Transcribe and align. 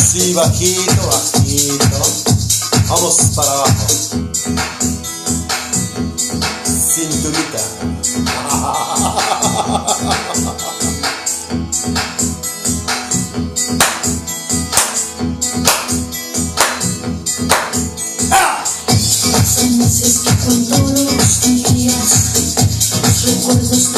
Así 0.00 0.32
bajito, 0.32 1.06
bajito. 1.06 2.00
Vamos 2.88 3.16
para 3.36 3.52
abajo. 3.52 3.86
Cinturita. 6.64 7.60
¡Ah! 18.32 18.64
Hace 19.36 19.66
meses 19.76 20.18
que 20.24 20.32
cuando 20.44 20.78
los 20.78 21.42
días, 21.42 22.08
los 23.02 23.22
recuerdos 23.22 23.88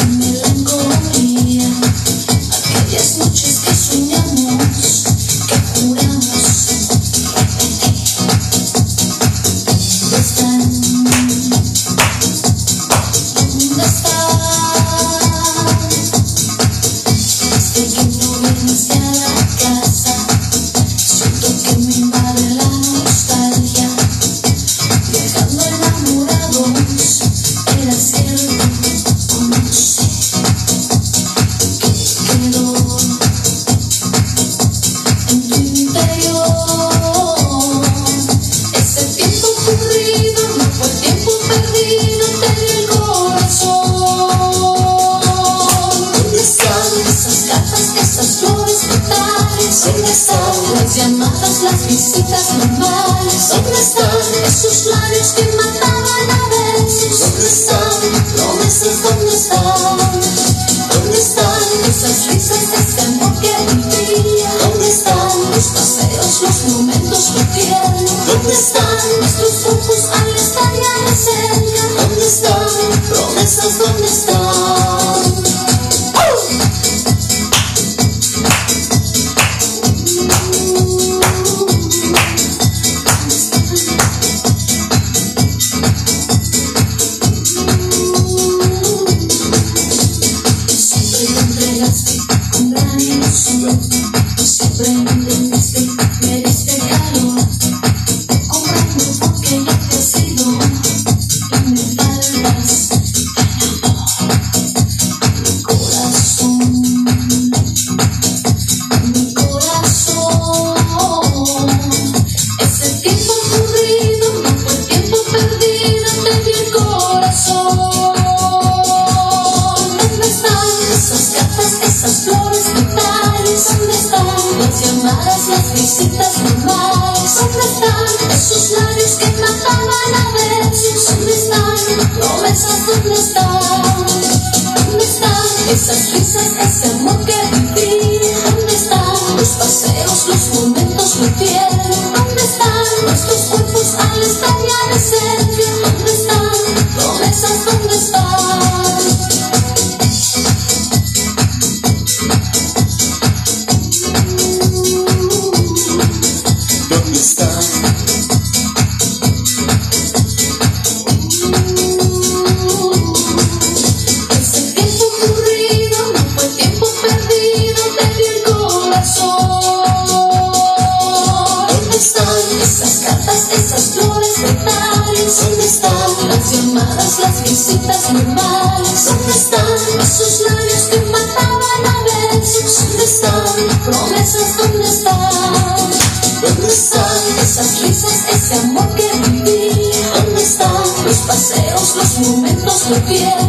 to 192.93 193.42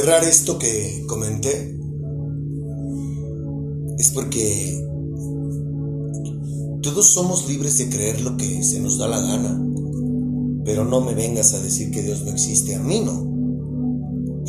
cerrar 0.00 0.24
esto 0.24 0.58
que 0.58 1.04
comenté, 1.06 1.78
es 3.98 4.10
porque 4.12 4.82
todos 6.80 7.06
somos 7.08 7.46
libres 7.46 7.76
de 7.76 7.90
creer 7.90 8.22
lo 8.22 8.38
que 8.38 8.62
se 8.62 8.80
nos 8.80 8.96
da 8.96 9.08
la 9.08 9.20
gana, 9.20 9.62
pero 10.64 10.86
no 10.86 11.02
me 11.02 11.12
vengas 11.12 11.52
a 11.52 11.60
decir 11.60 11.90
que 11.90 12.00
Dios 12.02 12.22
no 12.22 12.30
existe, 12.30 12.76
a 12.76 12.78
mí 12.80 13.00
no. 13.00 13.12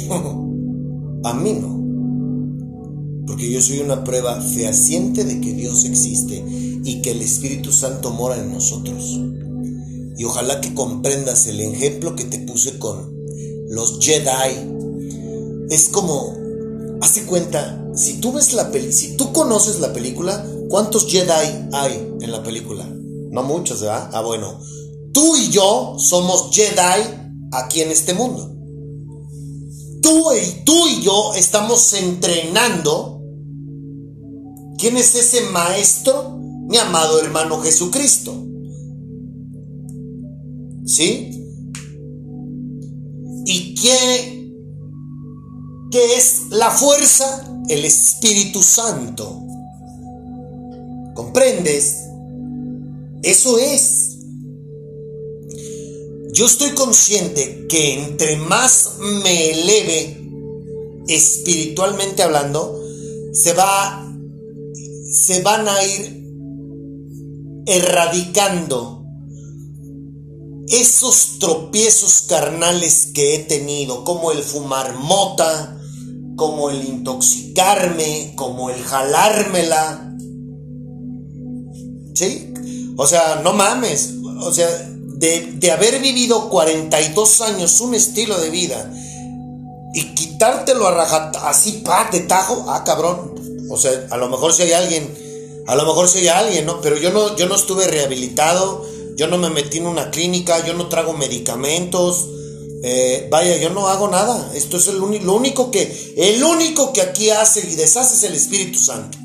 a 1.25 1.33
mí 1.33 1.51
no. 1.59 3.25
Porque 3.27 3.51
yo 3.51 3.59
soy 3.62 3.80
una 3.80 4.06
prueba 4.06 4.39
fehaciente 4.39 5.25
de 5.25 5.42
que 5.42 5.53
Dios 5.53 5.83
existe 5.83 6.45
y 6.86 7.01
que 7.01 7.12
el 7.12 7.21
Espíritu 7.21 7.74
Santo 7.74 8.12
mora 8.12 8.38
en 8.38 8.53
nosotros. 8.53 9.19
Y 10.18 10.24
ojalá 10.24 10.62
que 10.62 10.74
comprendas 10.74 11.45
el 11.48 11.59
ejemplo 11.59 12.15
que 12.15 12.24
te 12.24 12.39
puse 12.39 12.80
con 12.80 13.13
los 13.68 14.00
Jedi 14.00 14.80
es 15.72 15.88
como, 15.88 16.36
hace 17.00 17.26
cuenta, 17.26 17.82
si 17.96 18.20
tú 18.20 18.34
ves 18.34 18.54
la 18.54 18.72
peli, 18.72 18.92
si 18.92 19.16
tú 19.16 19.32
conoces 19.32 19.80
la 19.80 19.94
película, 19.94 20.46
¿cuántos 20.68 21.08
Jedi 21.08 21.70
hay 21.72 22.14
en 22.20 22.30
la 22.30 22.44
película? 22.44 22.86
No 22.86 23.42
muchos, 23.44 23.80
¿verdad? 23.80 24.10
Ah, 24.12 24.22
bueno, 24.22 24.60
tú 25.14 25.38
y 25.38 25.50
yo 25.50 25.96
somos 25.98 26.50
Jedi 26.52 27.48
aquí 27.54 27.80
en 27.80 27.90
este 27.90 28.14
mundo. 28.14 28.54
Tú 30.02 30.34
y, 30.34 30.66
tú 30.66 30.88
y 30.88 31.04
yo 31.04 31.34
estamos 31.36 31.94
entrenando. 31.94 33.22
¿Quién 34.78 34.98
es 34.98 35.16
ese 35.16 35.40
maestro? 35.52 36.38
Mi 36.68 36.78
amado 36.80 37.22
hermano 37.22 37.62
Jesucristo. 37.62 38.34
¿Sí? 40.86 41.32
¿Y 43.46 43.76
qué 43.76 44.41
qué 45.92 46.16
es 46.16 46.44
la 46.50 46.72
fuerza? 46.72 47.48
El 47.68 47.86
Espíritu 47.86 48.64
Santo. 48.64 49.42
¿Comprendes? 51.14 51.98
Eso 53.24 53.60
es. 53.60 54.18
Yo 56.34 56.46
estoy 56.46 56.72
consciente 56.72 57.68
que 57.68 58.04
entre 58.06 58.38
más 58.38 58.94
me 59.24 59.52
eleve 59.52 60.18
espiritualmente 61.08 62.24
hablando, 62.24 62.82
se 63.34 63.54
va 63.54 64.02
se 65.12 65.42
van 65.42 65.68
a 65.68 65.84
ir 65.84 66.22
erradicando 67.66 69.04
esos 70.70 71.38
tropiezos 71.38 72.22
carnales 72.22 73.10
que 73.14 73.36
he 73.36 73.40
tenido, 73.40 74.06
como 74.06 74.32
el 74.32 74.42
fumar 74.42 74.96
mota, 74.96 75.81
como 76.36 76.69
el 76.69 76.83
intoxicarme, 76.83 78.33
como 78.36 78.69
el 78.69 78.81
jalármela. 78.83 80.16
¿Sí? 82.16 82.54
O 82.98 83.07
sea, 83.07 83.42
no 83.44 83.54
mames. 83.54 84.16
O 84.44 84.51
sea, 84.54 84.68
de, 85.22 85.72
haber 85.72 86.00
vivido 86.00 86.50
42 86.50 87.42
años 87.42 87.80
un 87.81 87.94
estilo 87.94 88.39
de 88.39 88.50
vida 88.50 88.92
y 89.94 90.16
quitártelo 90.16 90.88
a 90.88 90.92
rajat 90.92 91.36
así, 91.44 91.83
pa, 91.86 92.10
de 92.12 92.22
tajo, 92.22 92.66
ah, 92.69 92.84
cabrón. 92.84 93.36
O 93.69 93.77
sea, 93.77 94.07
a 94.10 94.18
lo 94.18 94.30
mejor 94.30 94.54
si 94.54 94.63
hay 94.63 94.74
alguien, 94.74 95.63
a 95.68 95.75
lo 95.75 95.86
mejor 95.86 96.07
si 96.07 96.19
hay 96.19 96.27
alguien, 96.30 96.66
¿no? 96.66 96.81
Pero 96.81 96.98
yo 96.98 97.12
no, 97.12 97.36
yo 97.36 97.48
no 97.48 97.56
estuve 97.56 97.88
rehabilitado, 97.88 98.86
yo 99.16 99.27
no 99.27 99.38
me 99.38 99.50
metí 99.50 99.77
en 99.77 99.88
una 99.88 100.10
clínica, 100.10 100.66
yo 100.66 100.74
no 100.74 100.88
trago 100.88 101.13
medicamentos. 101.13 102.27
Eh, 102.83 103.28
vaya, 103.30 103.57
yo 103.57 103.69
no 103.69 103.88
hago 103.88 104.07
nada. 104.07 104.51
Esto 104.56 104.78
es 104.78 104.88
el 104.88 104.98
lo 104.98 105.36
único 105.36 105.72
que, 105.72 106.13
el 106.18 106.44
único 106.44 106.94
que 106.94 107.01
aquí 107.01 107.30
hace 107.30 107.62
y 107.68 107.75
deshace 107.75 108.16
es 108.16 108.24
el 108.24 108.33
Espíritu 108.33 108.80
Santo. 108.80 109.18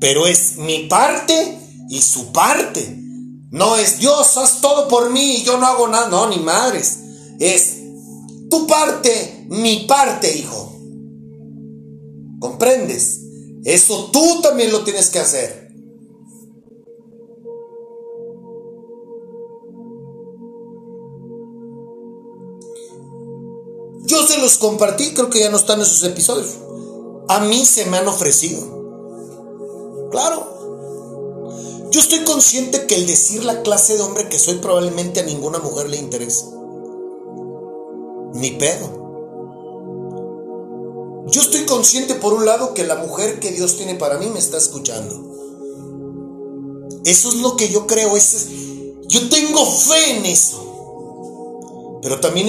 Pero 0.00 0.26
es 0.26 0.56
mi 0.56 0.86
parte 0.86 1.58
y 1.88 2.00
su 2.02 2.32
parte. 2.32 3.02
No 3.50 3.76
es 3.76 3.98
Dios, 3.98 4.36
haz 4.36 4.60
todo 4.60 4.88
por 4.88 5.10
mí 5.10 5.36
y 5.36 5.42
yo 5.44 5.56
no 5.58 5.66
hago 5.66 5.88
nada. 5.88 6.08
No, 6.08 6.28
ni 6.28 6.38
madres. 6.38 6.98
Es 7.38 7.76
tu 8.50 8.66
parte, 8.66 9.46
mi 9.48 9.86
parte, 9.88 10.36
hijo. 10.36 10.78
¿Comprendes? 12.38 13.20
Eso 13.64 14.10
tú 14.12 14.40
también 14.42 14.70
lo 14.70 14.84
tienes 14.84 15.08
que 15.08 15.18
hacer. 15.18 15.65
Los 24.38 24.58
compartí, 24.58 25.14
creo 25.14 25.30
que 25.30 25.40
ya 25.40 25.50
no 25.50 25.56
están 25.56 25.80
esos 25.80 26.02
episodios. 26.02 26.54
A 27.28 27.40
mí 27.40 27.64
se 27.64 27.86
me 27.86 27.98
han 27.98 28.08
ofrecido. 28.08 28.76
Claro. 30.10 31.88
Yo 31.90 32.00
estoy 32.00 32.24
consciente 32.24 32.86
que 32.86 32.96
el 32.96 33.06
decir 33.06 33.44
la 33.44 33.62
clase 33.62 33.96
de 33.96 34.02
hombre 34.02 34.28
que 34.28 34.38
soy 34.38 34.56
probablemente 34.56 35.20
a 35.20 35.24
ninguna 35.24 35.58
mujer 35.58 35.88
le 35.88 35.96
interesa. 35.96 36.46
Ni 38.34 38.50
pedo. 38.52 39.06
Yo 41.28 41.40
estoy 41.40 41.66
consciente 41.66 42.14
por 42.14 42.34
un 42.34 42.46
lado 42.46 42.74
que 42.74 42.84
la 42.84 42.96
mujer 42.96 43.40
que 43.40 43.50
Dios 43.50 43.76
tiene 43.76 43.94
para 43.96 44.18
mí 44.18 44.28
me 44.28 44.38
está 44.38 44.58
escuchando. 44.58 45.36
Eso 47.04 47.28
es 47.28 47.36
lo 47.36 47.56
que 47.56 47.68
yo 47.68 47.86
creo. 47.86 48.12
yo 49.08 49.28
tengo 49.28 49.66
fe 49.66 50.18
en 50.18 50.26
eso. 50.26 51.98
Pero 52.02 52.20
también, 52.20 52.48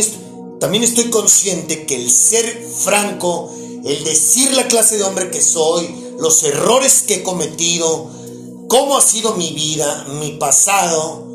también 0.60 0.84
estoy 0.84 1.10
consciente 1.10 1.86
que 1.86 1.96
el 1.96 2.10
ser 2.10 2.46
franco, 2.46 3.52
el 3.86 4.04
decir 4.04 4.54
la 4.54 4.68
clase 4.68 4.98
de 4.98 5.04
hombre 5.04 5.30
que 5.30 5.42
soy, 5.42 5.88
los 6.20 6.44
errores 6.44 7.04
que 7.04 7.16
he 7.16 7.24
cometido, 7.24 8.10
cómo 8.68 8.98
ha 8.98 9.02
sido 9.02 9.36
mi 9.36 9.52
vida, 9.52 10.08
mi 10.20 10.32
pasado, 10.32 11.28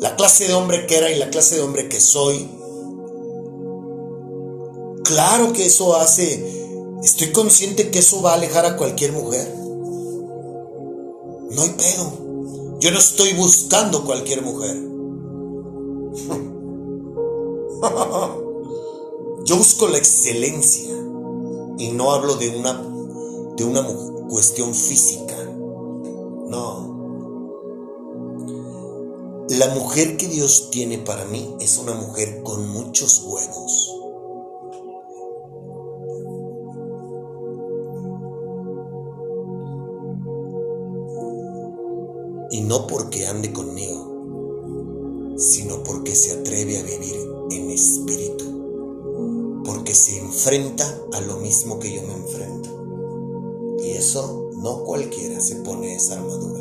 la 0.00 0.14
clase 0.14 0.46
de 0.46 0.54
hombre 0.54 0.86
que 0.86 0.96
era 0.96 1.10
y 1.10 1.18
la 1.18 1.30
clase 1.30 1.56
de 1.56 1.62
hombre 1.62 1.88
que 1.88 2.00
soy. 2.00 2.48
Claro 5.02 5.52
que 5.52 5.66
eso 5.66 5.96
hace, 5.96 6.46
estoy 7.02 7.32
consciente 7.32 7.90
que 7.90 7.98
eso 7.98 8.22
va 8.22 8.32
a 8.32 8.34
alejar 8.34 8.64
a 8.64 8.76
cualquier 8.76 9.12
mujer. 9.12 9.52
No 11.50 11.62
hay 11.62 11.70
pedo. 11.70 12.12
Yo 12.78 12.92
no 12.92 12.98
estoy 12.98 13.32
buscando 13.32 14.04
cualquier 14.04 14.42
mujer. 14.42 14.76
Yo 19.48 19.56
busco 19.56 19.88
la 19.88 19.96
excelencia 19.96 20.94
y 21.78 21.88
no 21.92 22.10
hablo 22.12 22.36
de 22.36 22.50
una 22.50 22.74
de 23.56 23.64
una 23.64 23.82
cuestión 24.28 24.74
física. 24.74 25.42
No. 26.48 26.98
La 29.48 29.68
mujer 29.74 30.18
que 30.18 30.28
Dios 30.28 30.68
tiene 30.70 30.98
para 30.98 31.24
mí 31.24 31.56
es 31.60 31.78
una 31.78 31.94
mujer 31.94 32.42
con 32.42 32.68
muchos 32.68 33.22
huevos. 33.24 33.94
Y 42.50 42.60
no 42.60 42.86
porque 42.86 43.26
ande 43.26 43.50
conmigo, 43.54 45.34
sino 45.38 45.82
porque 45.84 46.14
se 46.14 46.32
atreve 46.38 46.80
a 46.80 46.82
vivir 46.82 47.16
en 47.50 47.70
espíritu, 47.70 48.44
porque 49.68 49.94
se 49.94 50.16
enfrenta 50.16 50.98
a 51.12 51.20
lo 51.20 51.36
mismo 51.36 51.78
que 51.78 51.92
yo 51.92 52.00
me 52.00 52.14
enfrento. 52.14 52.70
Y 53.84 53.90
eso 53.90 54.48
no 54.56 54.82
cualquiera 54.82 55.42
se 55.42 55.56
pone 55.56 55.94
esa 55.94 56.14
armadura. 56.14 56.60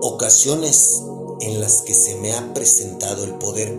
Ocasiones 0.00 1.02
en 1.42 1.60
las 1.60 1.82
que 1.82 1.92
se 1.92 2.16
me 2.16 2.32
ha 2.32 2.54
presentado 2.54 3.24
el 3.24 3.34
poder 3.34 3.78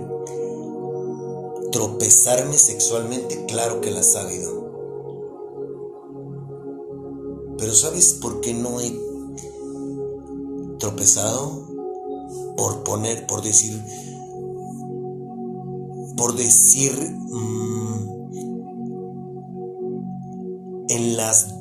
tropezarme 1.71 2.59
sexualmente, 2.59 3.48
claro 3.48 3.81
que 3.81 3.89
las 3.89 4.15
ha 4.15 4.21
habido. 4.21 4.69
Pero 7.57 7.74
¿sabes 7.74 8.13
por 8.13 8.41
qué 8.41 8.53
no 8.53 8.79
he 8.79 9.08
tropezado? 10.79 11.67
Por 12.57 12.83
poner, 12.83 13.27
por 13.27 13.41
decir, 13.41 13.81
por 16.19 16.36
decir, 16.36 16.91
mm, 16.91 17.79
en 20.89 21.15
las, 21.15 21.55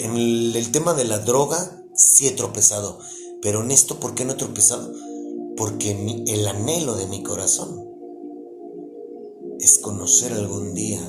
en 0.00 0.16
el, 0.16 0.70
tema 0.70 0.92
de 0.92 1.04
la 1.04 1.20
droga, 1.20 1.82
sí 1.94 2.26
he 2.26 2.32
tropezado. 2.32 2.98
Pero 3.40 3.62
en 3.62 3.70
esto, 3.70 3.98
¿por 3.98 4.14
qué 4.14 4.24
no 4.24 4.32
he 4.32 4.36
tropezado? 4.36 4.92
Porque 5.56 6.24
el 6.26 6.46
anhelo 6.46 6.94
de 6.96 7.06
mi 7.06 7.22
corazón 7.22 7.88
es 9.60 9.78
conocer 9.78 10.32
algún 10.32 10.74
día, 10.74 11.00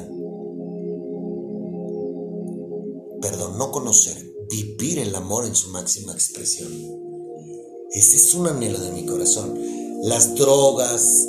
perdón, 3.22 3.58
no 3.58 3.72
conocer, 3.72 4.34
vivir 4.50 5.00
el 5.00 5.14
amor 5.16 5.46
en 5.46 5.56
su 5.56 5.70
máxima 5.70 6.14
expresión. 6.14 7.03
Ese 7.94 8.16
es 8.18 8.34
un 8.34 8.48
anhelo 8.48 8.80
de 8.80 8.92
mi 8.92 9.06
corazón. 9.06 9.58
Las 10.04 10.36
drogas, 10.36 11.28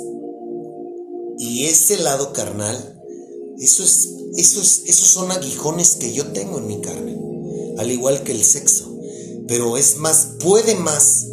y 1.37 1.65
ese 1.65 1.97
lado 1.97 2.33
carnal, 2.33 3.01
eso 3.59 3.83
es, 3.83 4.09
eso 4.35 4.61
es, 4.61 4.83
esos 4.87 5.07
son 5.07 5.31
aguijones 5.31 5.95
que 5.95 6.13
yo 6.13 6.27
tengo 6.27 6.57
en 6.57 6.67
mi 6.67 6.81
carne, 6.81 7.17
al 7.77 7.91
igual 7.91 8.23
que 8.23 8.31
el 8.31 8.43
sexo. 8.43 8.97
Pero 9.47 9.77
es 9.77 9.97
más, 9.97 10.33
puede 10.39 10.75
más 10.75 11.27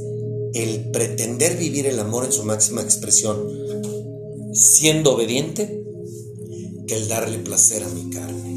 el 0.54 0.90
pretender 0.90 1.56
vivir 1.56 1.86
el 1.86 1.98
amor 1.98 2.26
en 2.26 2.32
su 2.32 2.44
máxima 2.44 2.82
expresión 2.82 3.62
siendo 4.52 5.14
obediente 5.14 5.82
que 6.86 6.94
el 6.94 7.08
darle 7.08 7.38
placer 7.38 7.82
a 7.82 7.88
mi 7.88 8.10
carne. 8.10 8.52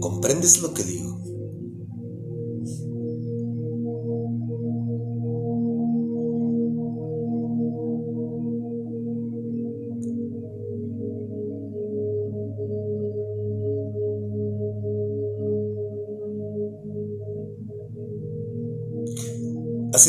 ¿Comprendes 0.00 0.62
lo 0.62 0.72
que 0.72 0.84
digo? 0.84 1.13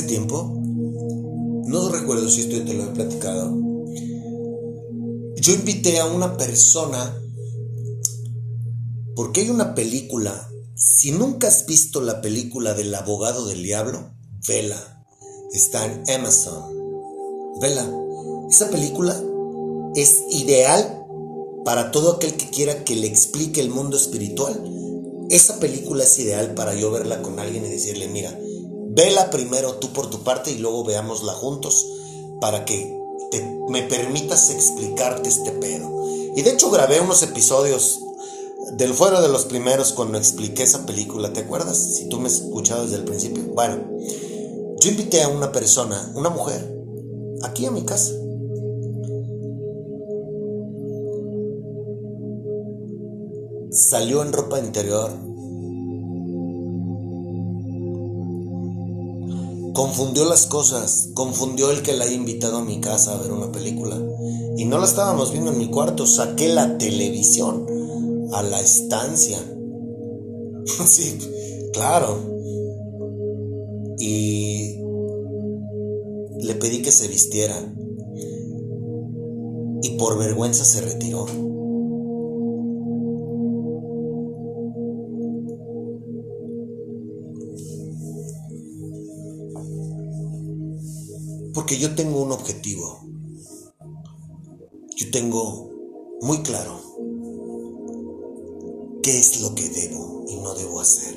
Tiempo, 0.04 0.62
no 1.68 1.90
recuerdo 1.90 2.30
si 2.30 2.42
esto 2.42 2.64
te 2.64 2.74
lo 2.74 2.84
he 2.84 2.88
platicado, 2.88 3.56
yo 5.36 5.54
invité 5.54 6.00
a 6.00 6.06
una 6.06 6.38
persona, 6.38 7.22
porque 9.16 9.42
hay 9.42 9.50
una 9.50 9.76
película, 9.76 10.50
si 10.76 11.12
nunca 11.12 11.48
has 11.48 11.66
visto 11.66 12.02
la 12.02 12.22
película 12.22 12.74
del 12.74 12.94
abogado 12.96 13.46
del 13.46 13.64
diablo, 13.64 14.12
vela, 14.48 15.06
está 15.54 15.86
en 15.86 16.04
Amazon, 16.20 16.64
vela, 17.62 17.90
esa 18.50 18.70
película 18.70 19.22
es 19.96 20.24
ideal 20.32 21.06
para 21.64 21.92
todo 21.92 22.14
aquel 22.14 22.36
que 22.36 22.50
quiera 22.50 22.84
que 22.84 22.96
le 22.96 23.08
explique 23.08 23.60
el 23.60 23.70
mundo 23.70 23.98
espiritual. 23.98 24.72
Esa 25.30 25.60
película 25.60 26.04
es 26.04 26.20
ideal 26.20 26.54
para 26.54 26.76
yo 26.76 26.92
verla 26.92 27.22
con 27.24 27.40
alguien 27.40 27.66
y 27.66 27.70
decirle, 27.70 28.08
mira, 28.08 28.40
vela 28.96 29.30
primero 29.30 29.76
tú 29.76 29.92
por 29.94 30.10
tu 30.10 30.24
parte 30.24 30.52
y 30.52 30.58
luego 30.58 30.84
veámosla 30.84 31.34
juntos 31.34 31.86
para 32.40 32.66
que 32.66 32.96
me 33.70 33.84
permitas 33.84 34.50
explicarte 34.50 35.30
este 35.30 35.52
pedo. 35.52 35.92
Y 36.36 36.42
de 36.42 36.52
hecho 36.52 36.70
grabé 36.70 37.00
unos 37.00 37.24
episodios 37.24 38.00
del 38.74 38.94
fuera 38.94 39.22
de 39.22 39.30
los 39.30 39.46
primeros 39.46 39.94
cuando 39.94 40.18
expliqué 40.18 40.64
esa 40.64 40.86
película, 40.86 41.32
¿te 41.34 41.42
acuerdas? 41.42 41.78
Si 41.78 42.10
tú 42.10 42.20
me 42.20 42.28
has 42.28 42.36
escuchado 42.36 42.84
desde 42.84 42.98
el 42.98 43.04
principio. 43.04 43.44
Bueno, 43.54 43.84
yo 44.80 44.90
invité 44.90 45.24
a 45.24 45.30
una 45.30 45.52
persona, 45.52 46.12
una 46.16 46.30
mujer, 46.30 46.76
aquí 47.44 47.66
a 47.66 47.72
mi 47.72 47.84
casa. 47.84 48.12
Salió 53.72 54.22
en 54.22 54.32
ropa 54.32 54.60
interior. 54.60 55.12
Confundió 59.76 60.24
las 60.24 60.46
cosas, 60.46 61.10
confundió 61.14 61.70
el 61.70 61.82
que 61.82 61.92
la 61.92 62.06
haya 62.06 62.14
invitado 62.14 62.60
a 62.60 62.64
mi 62.64 62.80
casa 62.80 63.14
a 63.14 63.18
ver 63.18 63.34
una 63.34 63.52
película. 63.52 64.02
Y 64.56 64.64
no 64.64 64.78
la 64.78 64.86
estábamos 64.86 65.34
viendo 65.34 65.52
en 65.52 65.58
mi 65.58 65.70
cuarto, 65.70 66.08
saqué 66.08 66.48
la 66.48 66.78
televisión 66.78 67.68
a 68.32 68.42
la 68.42 68.62
estancia. 68.62 69.38
sí, 70.86 71.20
claro. 71.74 72.18
Y 74.00 74.78
le 76.40 76.56
pedí 76.56 76.82
que 76.82 76.92
se 76.92 77.10
vistiera. 77.10 77.56
Y 79.82 79.90
por 79.98 80.18
vergüenza 80.18 80.64
se 80.64 80.80
retiró. 80.80 81.26
Porque 91.56 91.80
yo 91.80 91.96
tengo 91.96 92.22
un 92.22 92.34
objetivo. 92.34 93.00
Yo 94.98 95.10
tengo 95.10 95.72
muy 96.22 96.40
claro 96.40 96.82
qué 99.02 99.18
es 99.18 99.40
lo 99.40 99.56
que 99.56 99.70
debo 99.70 100.26
y 100.28 100.36
no 100.36 100.54
debo 100.54 100.82
hacer. 100.82 101.16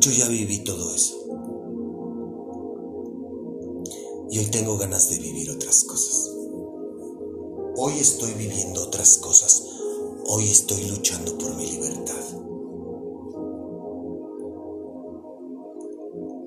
Yo 0.00 0.10
ya 0.10 0.28
viví 0.28 0.64
todo 0.64 0.92
eso. 0.92 1.14
Y 4.32 4.38
hoy 4.40 4.46
tengo 4.46 4.76
ganas 4.76 5.08
de 5.08 5.20
vivir 5.20 5.52
otras 5.52 5.84
cosas. 5.84 6.32
Hoy 7.76 7.92
estoy 8.00 8.32
viviendo 8.34 8.82
otras 8.82 9.18
cosas 9.18 9.55
Hoy 10.28 10.50
estoy 10.50 10.82
luchando 10.86 11.38
por 11.38 11.54
mi 11.54 11.66
libertad. 11.70 12.24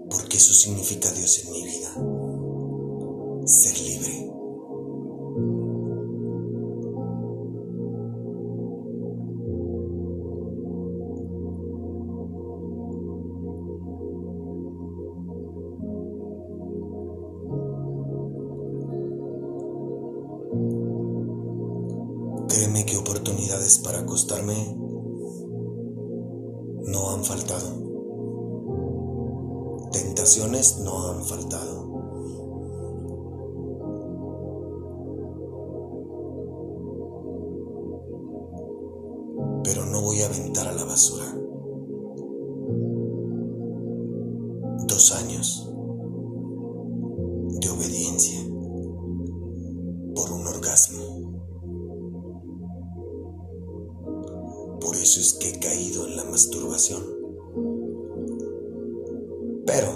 Porque 0.10 0.36
eso 0.36 0.54
significa 0.54 1.10
Dios 1.14 1.40
en 1.46 1.52
mi 1.54 1.64
masturbación. 56.40 57.04
Pero 59.66 59.92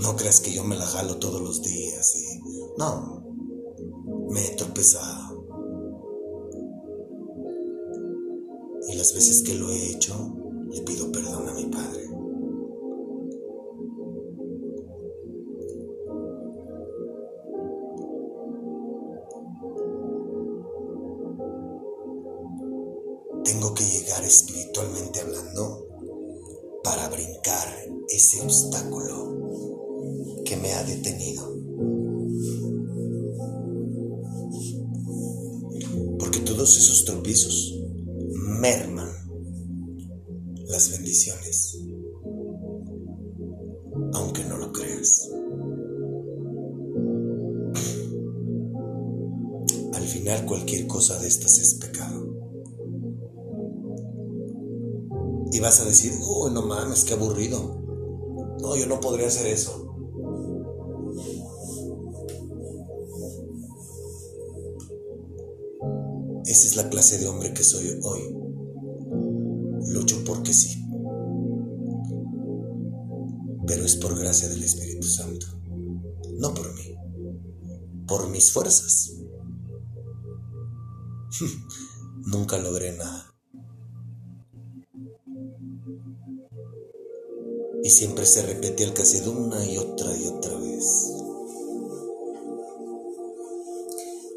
no 0.00 0.16
creas 0.16 0.40
que 0.40 0.52
yo 0.52 0.64
me 0.64 0.74
la 0.74 0.86
jalo 0.86 1.18
todos 1.18 1.42
los 1.42 1.60
días 1.62 2.16
y 2.16 2.40
no, 2.78 3.22
me 4.30 4.46
he 4.46 4.56
tropezado. 4.56 5.44
Y 8.88 8.96
las 8.96 9.12
veces 9.12 9.42
que 9.42 9.54
lo 9.54 9.70
he 9.70 9.90
hecho, 9.90 10.34
aunque 44.12 44.44
no 44.44 44.58
lo 44.58 44.72
creas. 44.72 45.30
Al 49.94 50.04
final 50.04 50.46
cualquier 50.46 50.86
cosa 50.86 51.18
de 51.18 51.28
estas 51.28 51.58
es 51.58 51.74
pecado. 51.74 52.26
Y 55.52 55.60
vas 55.60 55.80
a 55.80 55.84
decir, 55.84 56.12
oh, 56.22 56.50
no 56.50 56.62
mames, 56.62 57.04
qué 57.04 57.14
aburrido. 57.14 57.78
No, 58.60 58.76
yo 58.76 58.86
no 58.86 59.00
podría 59.00 59.28
hacer 59.28 59.46
eso. 59.46 59.84
Esa 66.44 66.66
es 66.66 66.76
la 66.76 66.88
clase 66.88 67.18
de 67.18 67.26
hombre 67.26 67.52
que 67.52 67.62
soy 67.62 67.98
hoy. 68.02 68.34
Lucho 69.92 70.16
porque 70.24 70.52
sí. 70.52 70.77
Es 73.88 73.96
por 73.96 74.18
gracia 74.18 74.48
del 74.50 74.62
Espíritu 74.62 75.08
Santo. 75.08 75.46
No 76.34 76.52
por 76.52 76.74
mí. 76.74 76.94
Por 78.06 78.28
mis 78.28 78.52
fuerzas. 78.52 79.14
Nunca 82.26 82.58
logré 82.58 82.92
nada. 82.98 83.34
Y 87.82 87.88
siempre 87.88 88.26
se 88.26 88.42
repetía 88.42 88.86
el 88.86 88.92
cassette 88.92 89.26
una 89.26 89.64
y 89.64 89.78
otra 89.78 90.14
y 90.14 90.26
otra 90.26 90.54
vez. 90.58 90.84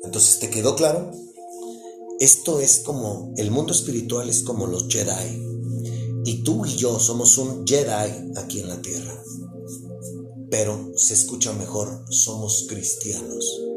Entonces, 0.06 0.40
¿te 0.40 0.50
quedó 0.50 0.78
claro? 0.78 1.12
Esto 2.22 2.62
es 2.62 2.80
como, 2.80 3.34
el 3.36 3.52
mundo 3.52 3.74
espiritual 3.74 4.30
es 4.30 4.44
como 4.44 4.68
los 4.68 4.88
Jedi. 4.88 5.51
Y 6.24 6.44
tú 6.44 6.66
y 6.66 6.76
yo 6.76 7.00
somos 7.00 7.38
un 7.38 7.66
Jedi 7.66 8.32
aquí 8.38 8.60
en 8.60 8.70
la 8.70 8.82
tierra. 8.82 9.24
Pero 10.50 10.92
se 10.96 11.14
escucha 11.14 11.54
mejor, 11.54 12.06
somos 12.10 12.66
cristianos. 12.68 13.72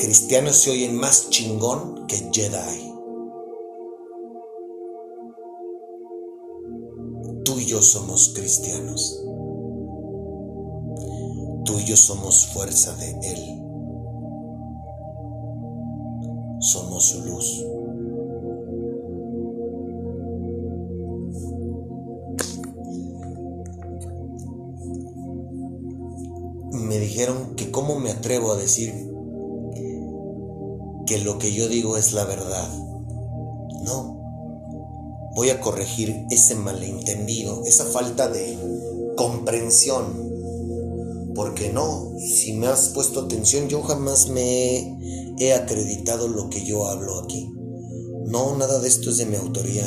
cristiano 0.00 0.50
se 0.52 0.70
oye 0.70 0.88
más 0.88 1.28
chingón 1.28 2.06
que 2.08 2.16
Jedi. 2.32 2.92
Tú 7.44 7.60
y 7.60 7.66
yo 7.66 7.82
somos 7.82 8.32
cristianos. 8.34 9.22
Tú 11.64 11.78
y 11.78 11.84
yo 11.84 11.96
somos 11.96 12.46
fuerza 12.46 12.96
de 12.96 13.10
Él. 13.10 13.62
Somos 16.60 17.04
su 17.04 17.20
luz. 17.26 17.69
Dijeron 27.20 27.54
que 27.54 27.70
cómo 27.70 28.00
me 28.00 28.10
atrevo 28.10 28.50
a 28.50 28.56
decir 28.56 28.94
que 31.04 31.18
lo 31.18 31.36
que 31.36 31.52
yo 31.52 31.68
digo 31.68 31.98
es 31.98 32.14
la 32.14 32.24
verdad. 32.24 32.66
No. 33.84 34.16
Voy 35.36 35.50
a 35.50 35.60
corregir 35.60 36.24
ese 36.30 36.54
malentendido, 36.54 37.62
esa 37.66 37.84
falta 37.84 38.30
de 38.30 38.56
comprensión 39.18 40.30
porque 41.34 41.70
no, 41.70 42.10
si 42.18 42.54
me 42.54 42.68
has 42.68 42.88
puesto 42.88 43.20
atención, 43.20 43.68
yo 43.68 43.82
jamás 43.82 44.30
me 44.30 45.34
he 45.38 45.52
acreditado 45.52 46.26
lo 46.26 46.48
que 46.48 46.64
yo 46.64 46.86
hablo 46.86 47.20
aquí. 47.20 47.52
No, 48.28 48.56
nada 48.56 48.78
de 48.78 48.88
esto 48.88 49.10
es 49.10 49.18
de 49.18 49.26
mi 49.26 49.36
autoría, 49.36 49.84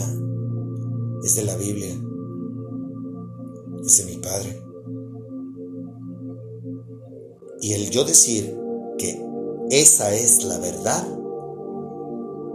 es 1.25 1.35
de 1.35 1.43
la 1.43 1.55
Biblia, 1.55 1.99
es 3.87 3.97
de 3.97 4.05
mi 4.05 4.17
Padre. 4.17 4.72
Y 7.63 7.71
el 7.71 7.89
yo 7.89 8.03
decir 8.03 8.55
que 8.97 9.25
esa 9.69 10.13
es 10.13 10.43
la 10.43 10.59
verdad 10.59 11.07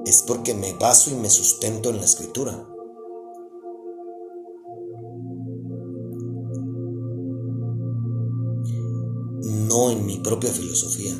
es 0.05 0.23
porque 0.23 0.55
me 0.55 0.75
baso 0.75 1.11
y 1.11 1.15
me 1.15 1.31
sustento 1.31 1.88
en 1.88 1.97
la 1.97 2.05
escritura. 2.05 2.69
en 9.87 10.05
mi 10.05 10.19
propia 10.19 10.50
filosofía. 10.50 11.12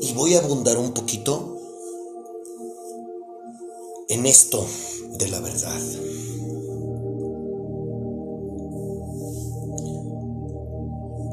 Y 0.00 0.14
voy 0.14 0.34
a 0.34 0.38
abundar 0.38 0.78
un 0.78 0.92
poquito 0.92 1.55
en 4.08 4.26
esto 4.26 4.64
de 5.18 5.28
la 5.28 5.40
verdad. 5.40 5.80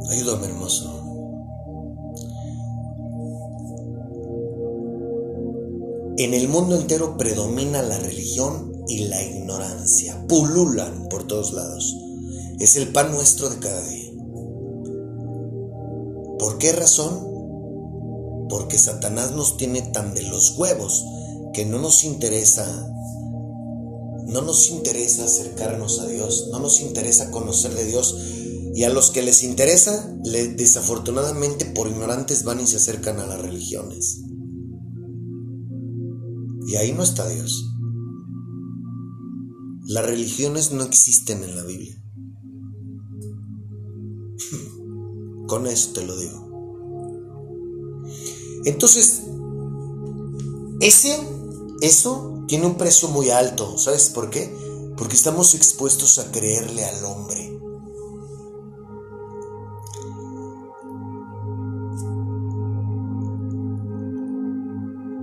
Ayúdame, 0.09 0.47
hermoso. 0.47 0.99
En 6.17 6.33
el 6.33 6.47
mundo 6.47 6.75
entero 6.75 7.17
predomina 7.17 7.81
la 7.81 7.97
religión 7.97 8.71
y 8.87 9.05
la 9.05 9.21
ignorancia. 9.23 10.25
Pululan 10.27 11.09
por 11.09 11.25
todos 11.25 11.53
lados. 11.53 11.95
Es 12.59 12.75
el 12.75 12.89
pan 12.89 13.11
nuestro 13.11 13.49
de 13.49 13.59
cada 13.59 13.81
día. 13.87 14.11
¿Por 16.39 16.57
qué 16.59 16.71
razón? 16.71 18.47
Porque 18.49 18.77
Satanás 18.77 19.31
nos 19.31 19.57
tiene 19.57 19.81
tan 19.81 20.13
de 20.13 20.23
los 20.23 20.57
huevos 20.57 21.03
que 21.53 21.65
no 21.65 21.79
nos 21.79 22.03
interesa 22.03 22.89
no 24.27 24.41
nos 24.41 24.69
interesa 24.69 25.25
acercarnos 25.25 25.99
a 25.99 26.07
Dios, 26.07 26.49
no 26.51 26.59
nos 26.59 26.81
interesa 26.81 27.29
conocer 27.29 27.73
de 27.75 27.85
Dios 27.85 28.17
y 28.73 28.83
a 28.83 28.89
los 28.89 29.11
que 29.11 29.21
les 29.21 29.43
interesa, 29.43 30.11
desafortunadamente 30.23 31.65
por 31.65 31.87
ignorantes 31.87 32.43
van 32.43 32.59
y 32.59 32.65
se 32.65 32.77
acercan 32.77 33.19
a 33.19 33.27
las 33.27 33.39
religiones. 33.39 34.23
Y 36.65 36.75
ahí 36.77 36.91
no 36.93 37.03
está 37.03 37.27
Dios. 37.29 37.69
Las 39.85 40.05
religiones 40.05 40.71
no 40.71 40.83
existen 40.83 41.43
en 41.43 41.55
la 41.55 41.63
Biblia. 41.63 42.01
Con 45.47 45.67
eso 45.67 45.91
te 45.93 46.03
lo 46.05 46.17
digo. 46.17 46.41
Entonces, 48.65 49.21
ese, 50.79 51.19
eso 51.85 52.43
tiene 52.47 52.65
un 52.65 52.75
precio 52.75 53.09
muy 53.09 53.29
alto. 53.29 53.77
¿Sabes 53.77 54.09
por 54.09 54.29
qué? 54.29 54.53
Porque 54.97 55.15
estamos 55.15 55.53
expuestos 55.53 56.19
a 56.19 56.31
creerle 56.31 56.85
al 56.85 57.05
hombre. 57.05 57.59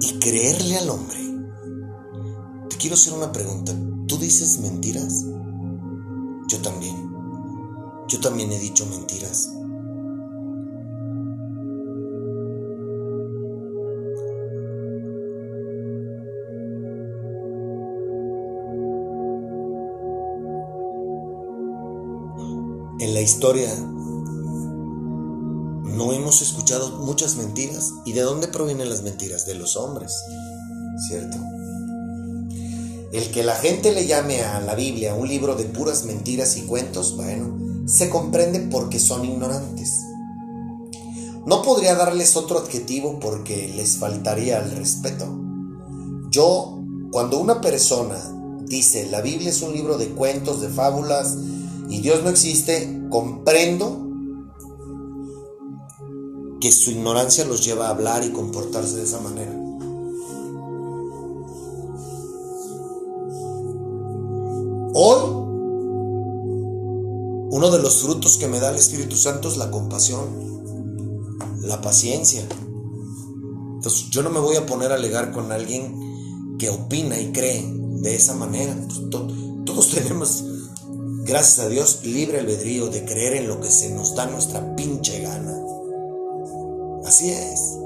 Y 0.01 0.19
creerle 0.19 0.79
al 0.79 0.91
hombre 0.91 1.21
quiero 2.81 2.95
hacer 2.95 3.13
una 3.13 3.31
pregunta. 3.31 3.73
¿Tú 4.09 4.17
dices 4.17 4.59
mentiras? 4.59 5.27
Yo 6.49 6.59
también. 6.63 6.97
Yo 8.09 8.19
también 8.21 8.51
he 8.51 8.59
dicho 8.59 8.87
mentiras. 8.87 9.51
La 23.21 23.25
historia 23.25 23.69
no 25.85 26.13
hemos 26.15 26.41
escuchado 26.41 27.01
muchas 27.05 27.37
mentiras. 27.37 27.93
¿Y 28.07 28.15
de 28.15 28.23
dónde 28.23 28.49
provienen 28.49 28.89
las 28.89 29.03
mentiras? 29.03 29.45
De 29.45 29.55
los 29.55 29.77
hombres, 29.77 30.11
¿cierto? 31.07 31.37
El 33.13 33.31
que 33.31 33.43
la 33.43 33.57
gente 33.57 33.93
le 33.93 34.07
llame 34.07 34.41
a 34.41 34.63
la 34.63 34.75
Biblia 34.75 35.15
un 35.15 35.29
libro 35.29 35.55
de 35.55 35.67
puras 35.67 36.07
mentiras 36.07 36.57
y 36.57 36.63
cuentos, 36.63 37.15
bueno, 37.15 37.85
se 37.87 38.09
comprende 38.09 38.61
porque 38.71 38.99
son 38.99 39.27
ignorantes. 39.27 39.93
No 41.45 41.61
podría 41.61 41.97
darles 41.97 42.37
otro 42.37 42.61
adjetivo 42.61 43.21
porque 43.21 43.71
les 43.77 43.99
faltaría 43.99 44.61
el 44.61 44.71
respeto. 44.71 45.27
Yo, 46.31 46.83
cuando 47.13 47.39
una 47.39 47.61
persona 47.61 48.17
dice 48.65 49.11
la 49.11 49.21
Biblia 49.21 49.51
es 49.51 49.61
un 49.61 49.75
libro 49.75 49.99
de 49.99 50.09
cuentos, 50.09 50.63
de 50.63 50.71
fábulas 50.71 51.37
y 51.91 52.01
Dios 52.01 52.23
no 52.23 52.31
existe, 52.31 53.07
comprendo 53.11 54.07
que 56.61 56.71
su 56.71 56.91
ignorancia 56.93 57.45
los 57.45 57.65
lleva 57.65 57.89
a 57.89 57.91
hablar 57.91 58.25
y 58.25 58.31
comportarse 58.31 58.97
de 58.97 59.03
esa 59.03 59.21
manera. 59.21 59.53
Hoy, 64.93 65.21
uno 67.53 67.71
de 67.71 67.79
los 67.83 68.03
frutos 68.03 68.37
que 68.37 68.49
me 68.49 68.61
da 68.61 68.71
el 68.71 68.77
Espíritu 68.77 69.17
Santo 69.17 69.49
es 69.49 69.57
la 69.57 69.71
compasión, 69.71 70.29
la 71.63 71.81
paciencia. 71.81 72.47
Entonces, 73.77 74.11
yo 74.11 74.23
no 74.23 74.31
me 74.31 74.41
voy 74.41 74.57
a 74.57 74.67
poner 74.67 74.93
a 74.93 74.97
alegar 74.97 75.33
con 75.33 75.51
alguien 75.51 76.57
que 76.59 76.69
opina 76.69 77.19
y 77.19 77.33
cree 77.33 77.65
de 78.03 78.15
esa 78.15 78.35
manera. 78.35 78.77
Todos 79.11 79.91
tenemos, 79.95 80.45
gracias 81.31 81.61
a 81.61 81.69
Dios, 81.69 82.01
libre 82.03 82.41
albedrío 82.41 82.89
de 82.89 83.05
creer 83.05 83.37
en 83.37 83.49
lo 83.49 83.61
que 83.61 83.71
se 83.71 83.91
nos 83.91 84.15
da 84.15 84.27
nuestra 84.27 84.75
pinche 84.77 85.21
gana. 85.21 85.57
Así 87.07 87.31
es. 87.31 87.79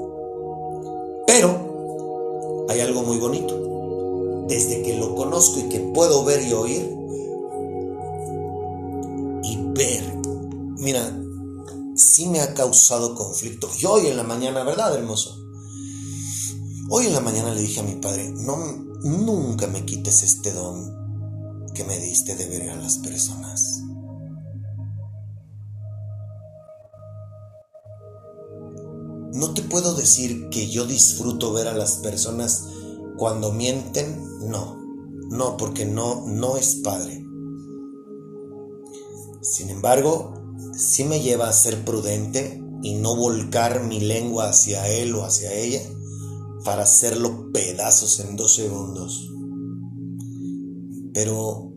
Pero 1.27 2.65
hay 2.67 2.81
algo 2.81 3.03
muy 3.03 3.17
bonito. 3.17 4.45
Desde 4.47 4.81
que 4.81 4.97
lo 4.97 5.15
conozco 5.15 5.59
y 5.59 5.69
que 5.69 5.79
puedo 5.79 6.23
ver 6.23 6.41
y 6.41 6.53
oír, 6.53 6.95
Mira, 10.85 11.01
sí 11.95 12.27
me 12.27 12.41
ha 12.41 12.53
causado 12.53 13.15
conflicto. 13.15 13.67
Y 13.79 13.85
hoy 13.87 14.05
en 14.05 14.17
la 14.17 14.23
mañana, 14.23 14.63
¿verdad, 14.63 14.95
hermoso? 14.95 15.35
Hoy 16.91 17.07
en 17.07 17.13
la 17.13 17.21
mañana 17.21 17.55
le 17.55 17.61
dije 17.61 17.79
a 17.79 17.83
mi 17.83 17.95
padre, 17.95 18.29
no, 18.29 18.55
nunca 19.01 19.65
me 19.65 19.83
quites 19.83 20.21
este 20.21 20.53
don 20.53 21.04
que 21.75 21.83
me 21.83 21.99
diste 21.99 22.35
de 22.35 22.47
ver 22.47 22.69
a 22.71 22.75
las 22.75 22.97
personas. 22.97 23.83
No 29.33 29.53
te 29.53 29.61
puedo 29.61 29.93
decir 29.93 30.49
que 30.49 30.69
yo 30.69 30.87
disfruto 30.87 31.53
ver 31.53 31.67
a 31.67 31.73
las 31.73 31.97
personas 31.97 32.67
cuando 33.17 33.51
mienten, 33.51 34.17
no, 34.49 34.81
no, 35.29 35.57
porque 35.57 35.85
no, 35.85 36.25
no 36.25 36.57
es 36.57 36.75
padre. 36.75 37.23
Sin 39.41 39.69
embargo, 39.69 40.33
sí 40.75 41.03
me 41.03 41.19
lleva 41.19 41.49
a 41.49 41.53
ser 41.53 41.83
prudente 41.83 42.63
y 42.81 42.95
no 42.95 43.15
volcar 43.15 43.83
mi 43.83 43.99
lengua 43.99 44.49
hacia 44.49 44.87
él 44.87 45.13
o 45.15 45.25
hacia 45.25 45.53
ella 45.53 45.81
para 46.63 46.83
hacerlo 46.83 47.51
pedazos 47.51 48.19
en 48.21 48.37
dos 48.37 48.55
segundos. 48.55 49.34
Pero 51.15 51.71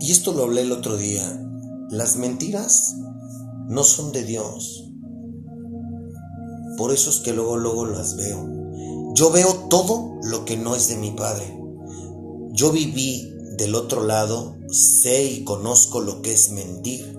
Y 0.00 0.10
esto 0.10 0.34
lo 0.34 0.42
hablé 0.42 0.62
el 0.62 0.72
otro 0.72 0.96
día. 0.96 1.22
Las 1.88 2.16
mentiras 2.16 2.96
no 3.68 3.84
son 3.84 4.12
de 4.12 4.24
Dios. 4.24 4.90
Por 6.76 6.92
eso 6.92 7.08
es 7.08 7.20
que 7.20 7.32
luego, 7.32 7.56
luego 7.56 7.86
las 7.86 8.16
veo. 8.16 9.14
Yo 9.14 9.30
veo 9.30 9.54
todo 9.70 10.18
lo 10.24 10.44
que 10.44 10.56
no 10.58 10.74
es 10.74 10.88
de 10.88 10.96
mi 10.96 11.12
Padre. 11.12 11.58
Yo 12.50 12.72
viví 12.72 13.32
del 13.56 13.76
otro 13.76 14.04
lado, 14.04 14.56
sé 14.68 15.24
y 15.24 15.44
conozco 15.44 16.00
lo 16.00 16.20
que 16.20 16.34
es 16.34 16.50
mentir. 16.50 17.16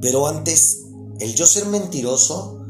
Pero 0.00 0.28
antes, 0.28 0.86
el 1.18 1.34
yo 1.34 1.44
ser 1.44 1.66
mentiroso, 1.66 2.63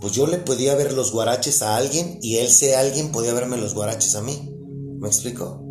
pues 0.00 0.12
yo 0.14 0.26
le 0.26 0.38
podía 0.38 0.74
ver 0.74 0.92
los 0.92 1.12
guaraches 1.12 1.62
a 1.62 1.76
alguien 1.76 2.18
y 2.22 2.36
él, 2.36 2.48
sea 2.48 2.80
alguien, 2.80 3.12
podía 3.12 3.34
verme 3.34 3.58
los 3.58 3.74
guaraches 3.74 4.14
a 4.14 4.22
mí. 4.22 4.54
¿Me 4.98 5.08
explico? 5.08 5.62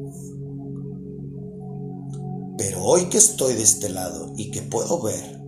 Pero 2.58 2.84
hoy 2.84 3.06
que 3.06 3.18
estoy 3.18 3.56
de 3.56 3.64
este 3.64 3.90
lado 3.90 4.34
y 4.38 4.52
que 4.52 4.62
puedo 4.62 5.02
ver, 5.02 5.40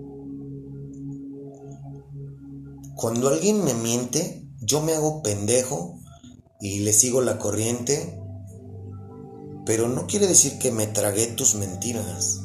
cuando 2.95 3.29
alguien 3.29 3.63
me 3.63 3.73
miente, 3.73 4.47
yo 4.61 4.81
me 4.81 4.93
hago 4.93 5.21
pendejo 5.21 5.99
y 6.59 6.79
le 6.79 6.93
sigo 6.93 7.21
la 7.21 7.37
corriente, 7.39 8.19
pero 9.65 9.89
no 9.89 10.07
quiere 10.07 10.27
decir 10.27 10.57
que 10.57 10.71
me 10.71 10.87
tragué 10.87 11.27
tus 11.27 11.55
mentiras. 11.55 12.41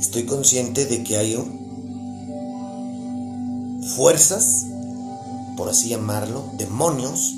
Estoy 0.00 0.24
consciente 0.24 0.86
de 0.86 1.04
que 1.04 1.18
hay 1.18 1.36
fuerzas, 3.96 4.66
por 5.56 5.68
así 5.68 5.88
llamarlo, 5.88 6.50
demonios, 6.56 7.34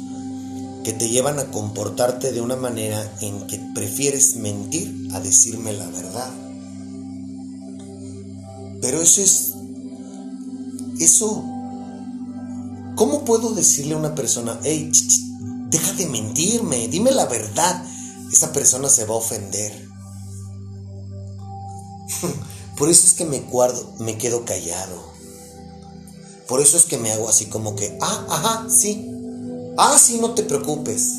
que 0.85 0.93
te 0.93 1.09
llevan 1.09 1.39
a 1.39 1.51
comportarte 1.51 2.33
de 2.33 2.41
una 2.41 2.57
manera 2.57 3.11
en 3.21 3.47
que 3.47 3.59
prefieres 3.75 4.37
mentir 4.37 5.09
a 5.13 5.21
decirme 5.21 5.73
la 5.73 5.87
verdad. 5.87 6.31
Pero 8.81 9.01
eso 9.01 9.23
es, 9.23 9.55
eso, 10.99 11.45
¿cómo 12.97 13.25
puedo 13.25 13.55
decirle 13.55 13.95
a 13.95 13.99
una 13.99 14.15
persona, 14.15 14.59
hey, 14.65 14.91
deja 15.69 15.93
de 15.93 16.07
mentirme, 16.07 16.89
dime 16.89 17.13
la 17.13 17.27
verdad? 17.27 17.85
Esa 18.33 18.53
persona 18.53 18.89
se 18.89 19.05
va 19.05 19.15
a 19.15 19.19
ofender. 19.19 19.89
Por 22.77 22.89
eso 22.89 23.07
es 23.07 23.13
que 23.13 23.25
me 23.25 23.41
guardo, 23.41 23.95
me 24.01 24.19
quedo 24.19 24.45
callado. 24.45 25.12
Por 26.47 26.61
eso 26.61 26.77
es 26.77 26.85
que 26.85 26.99
me 26.99 27.13
hago 27.13 27.29
así 27.29 27.47
como 27.47 27.77
que, 27.77 27.97
ah, 28.01 28.27
ajá, 28.29 28.67
sí, 28.69 29.13
Ah, 29.77 29.99
sí, 29.99 30.19
no 30.21 30.35
te 30.35 30.43
preocupes. 30.43 31.15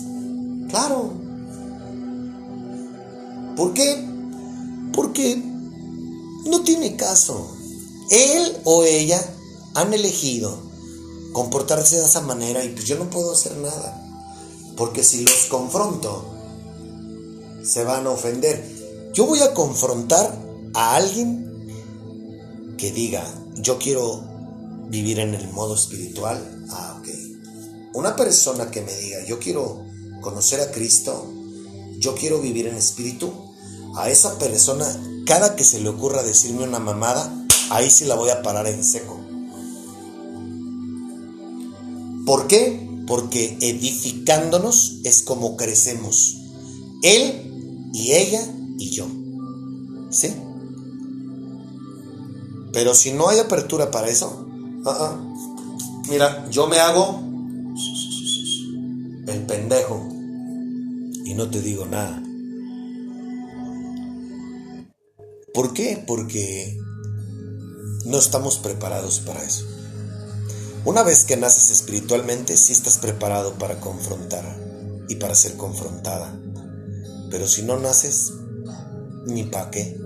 Claro. 0.69 1.11
¿Por 3.55 3.73
qué? 3.73 4.07
Porque 4.93 5.41
no 6.45 6.63
tiene 6.63 6.95
caso. 6.95 7.55
Él 8.09 8.57
o 8.63 8.83
ella 8.83 9.23
han 9.73 9.93
elegido 9.93 10.55
comportarse 11.31 11.97
de 11.97 12.05
esa 12.05 12.21
manera 12.21 12.63
y 12.63 12.69
pues 12.69 12.85
yo 12.85 12.97
no 12.97 13.09
puedo 13.09 13.31
hacer 13.31 13.57
nada. 13.57 13.99
Porque 14.77 15.03
si 15.03 15.23
los 15.23 15.45
confronto, 15.49 16.25
se 17.63 17.83
van 17.83 18.05
a 18.05 18.11
ofender. 18.11 19.11
Yo 19.13 19.25
voy 19.25 19.39
a 19.41 19.53
confrontar 19.53 20.37
a 20.75 20.95
alguien 20.95 22.75
que 22.77 22.91
diga, 22.91 23.23
yo 23.55 23.79
quiero 23.79 24.23
vivir 24.89 25.19
en 25.19 25.33
el 25.33 25.51
modo 25.51 25.75
espiritual. 25.75 26.65
Ah, 26.69 26.97
ok. 26.99 27.07
Una 27.93 28.15
persona 28.15 28.71
que 28.71 28.81
me 28.81 28.95
diga, 28.95 29.25
yo 29.25 29.39
quiero 29.39 29.85
conocer 30.21 30.61
a 30.61 30.71
Cristo, 30.71 31.31
yo 31.99 32.15
quiero 32.15 32.39
vivir 32.41 32.67
en 32.67 32.75
espíritu, 32.75 33.31
a 33.95 34.09
esa 34.09 34.37
persona, 34.39 34.85
cada 35.25 35.55
que 35.55 35.63
se 35.63 35.79
le 35.79 35.89
ocurra 35.89 36.23
decirme 36.23 36.63
una 36.63 36.79
mamada, 36.79 37.31
ahí 37.69 37.89
sí 37.89 38.05
la 38.05 38.15
voy 38.15 38.29
a 38.29 38.41
parar 38.41 38.67
en 38.67 38.83
seco. 38.83 39.19
¿Por 42.25 42.47
qué? 42.47 42.89
Porque 43.05 43.57
edificándonos 43.59 44.99
es 45.03 45.21
como 45.23 45.57
crecemos. 45.57 46.37
Él 47.03 47.89
y 47.93 48.13
ella 48.13 48.41
y 48.79 48.89
yo. 48.89 49.07
¿Sí? 50.09 50.33
Pero 52.71 52.95
si 52.95 53.11
no 53.11 53.29
hay 53.29 53.39
apertura 53.39 53.91
para 53.91 54.09
eso, 54.09 54.47
mira, 56.09 56.49
yo 56.49 56.67
me 56.67 56.79
hago 56.79 57.21
el 59.27 59.45
pendejo 59.45 60.09
y 61.25 61.33
no 61.33 61.49
te 61.49 61.61
digo 61.61 61.85
nada. 61.85 62.21
¿Por 65.53 65.73
qué? 65.73 66.03
Porque 66.05 66.77
no 68.05 68.17
estamos 68.17 68.57
preparados 68.57 69.19
para 69.19 69.43
eso. 69.43 69.65
Una 70.85 71.03
vez 71.03 71.23
que 71.23 71.37
naces 71.37 71.71
espiritualmente, 71.71 72.57
sí 72.57 72.73
estás 72.73 72.97
preparado 72.97 73.53
para 73.53 73.79
confrontar 73.79 74.43
y 75.07 75.15
para 75.15 75.35
ser 75.35 75.55
confrontada. 75.55 76.37
Pero 77.29 77.47
si 77.47 77.63
no 77.63 77.79
naces, 77.79 78.33
ni 79.25 79.43
pa' 79.43 79.71
qué. 79.71 80.02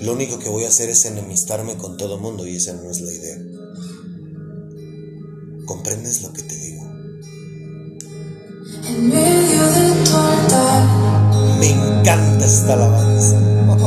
Lo 0.00 0.12
único 0.12 0.38
que 0.38 0.48
voy 0.48 0.64
a 0.64 0.68
hacer 0.68 0.88
es 0.90 1.04
enemistarme 1.04 1.76
con 1.76 1.96
todo 1.96 2.18
mundo 2.18 2.46
y 2.46 2.54
esa 2.56 2.74
no 2.74 2.88
es 2.90 3.00
la 3.00 3.12
idea. 3.12 3.38
¿Comprendes 5.66 6.22
lo 6.22 6.32
que 6.32 6.42
te 6.42 6.56
digo? 6.56 6.84
En 8.86 9.08
medio 9.08 9.66
de 9.66 10.04
tu 10.04 10.16
altar, 10.16 11.58
Me 11.58 11.70
encanta 11.70 12.44
esta 12.44 12.74
alabanza. 12.74 13.40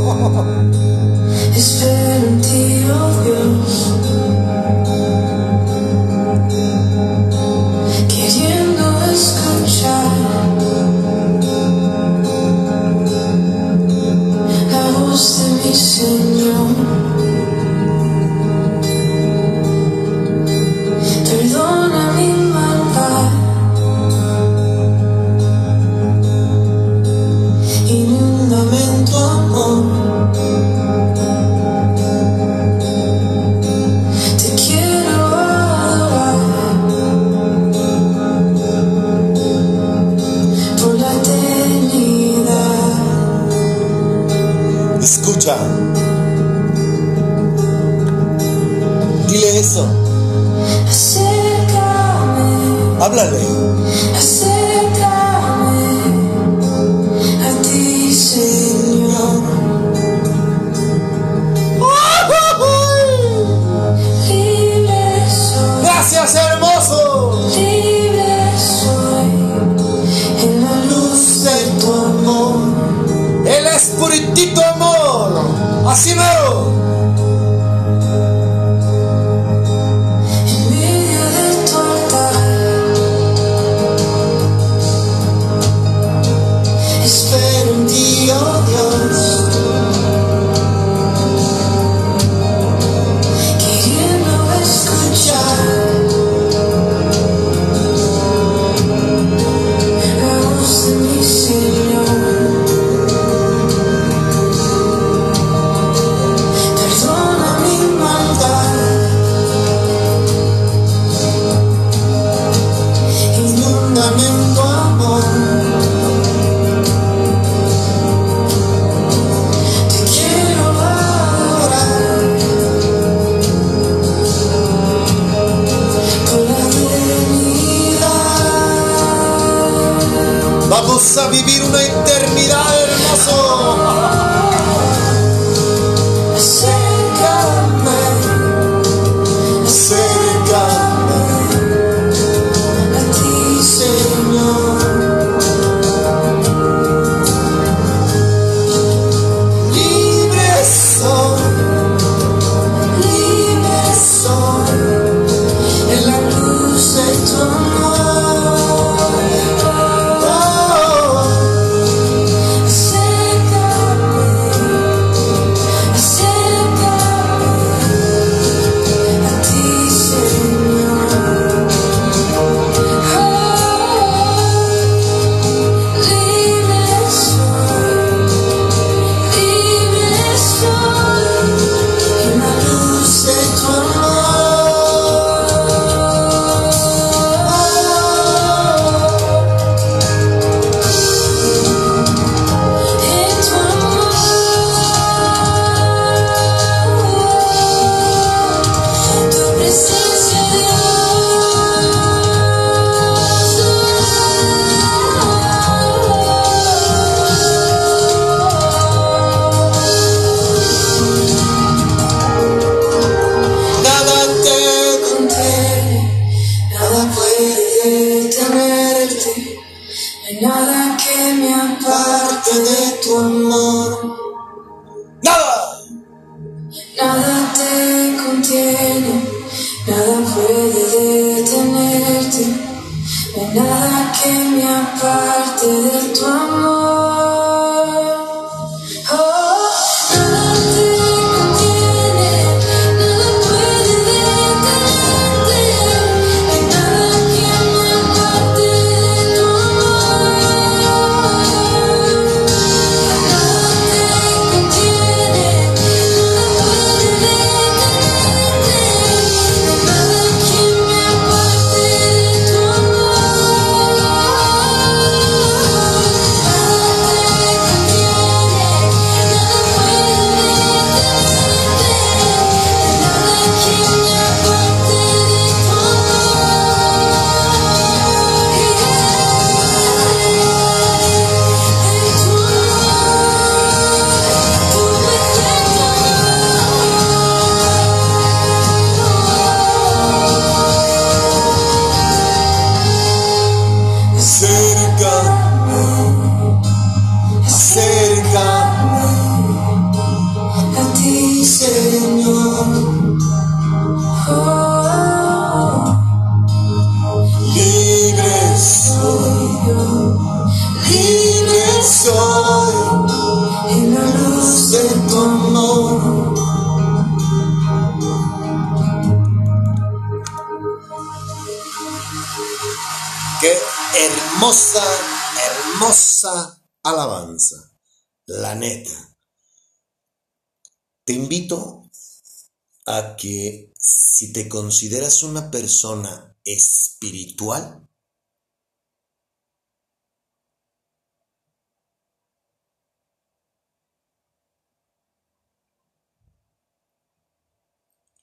a 332.86 333.16
que 333.16 333.74
si 333.78 334.34
te 334.34 334.50
consideras 334.50 335.24
una 335.24 335.52
persona 335.52 336.36
espiritual, 336.44 337.88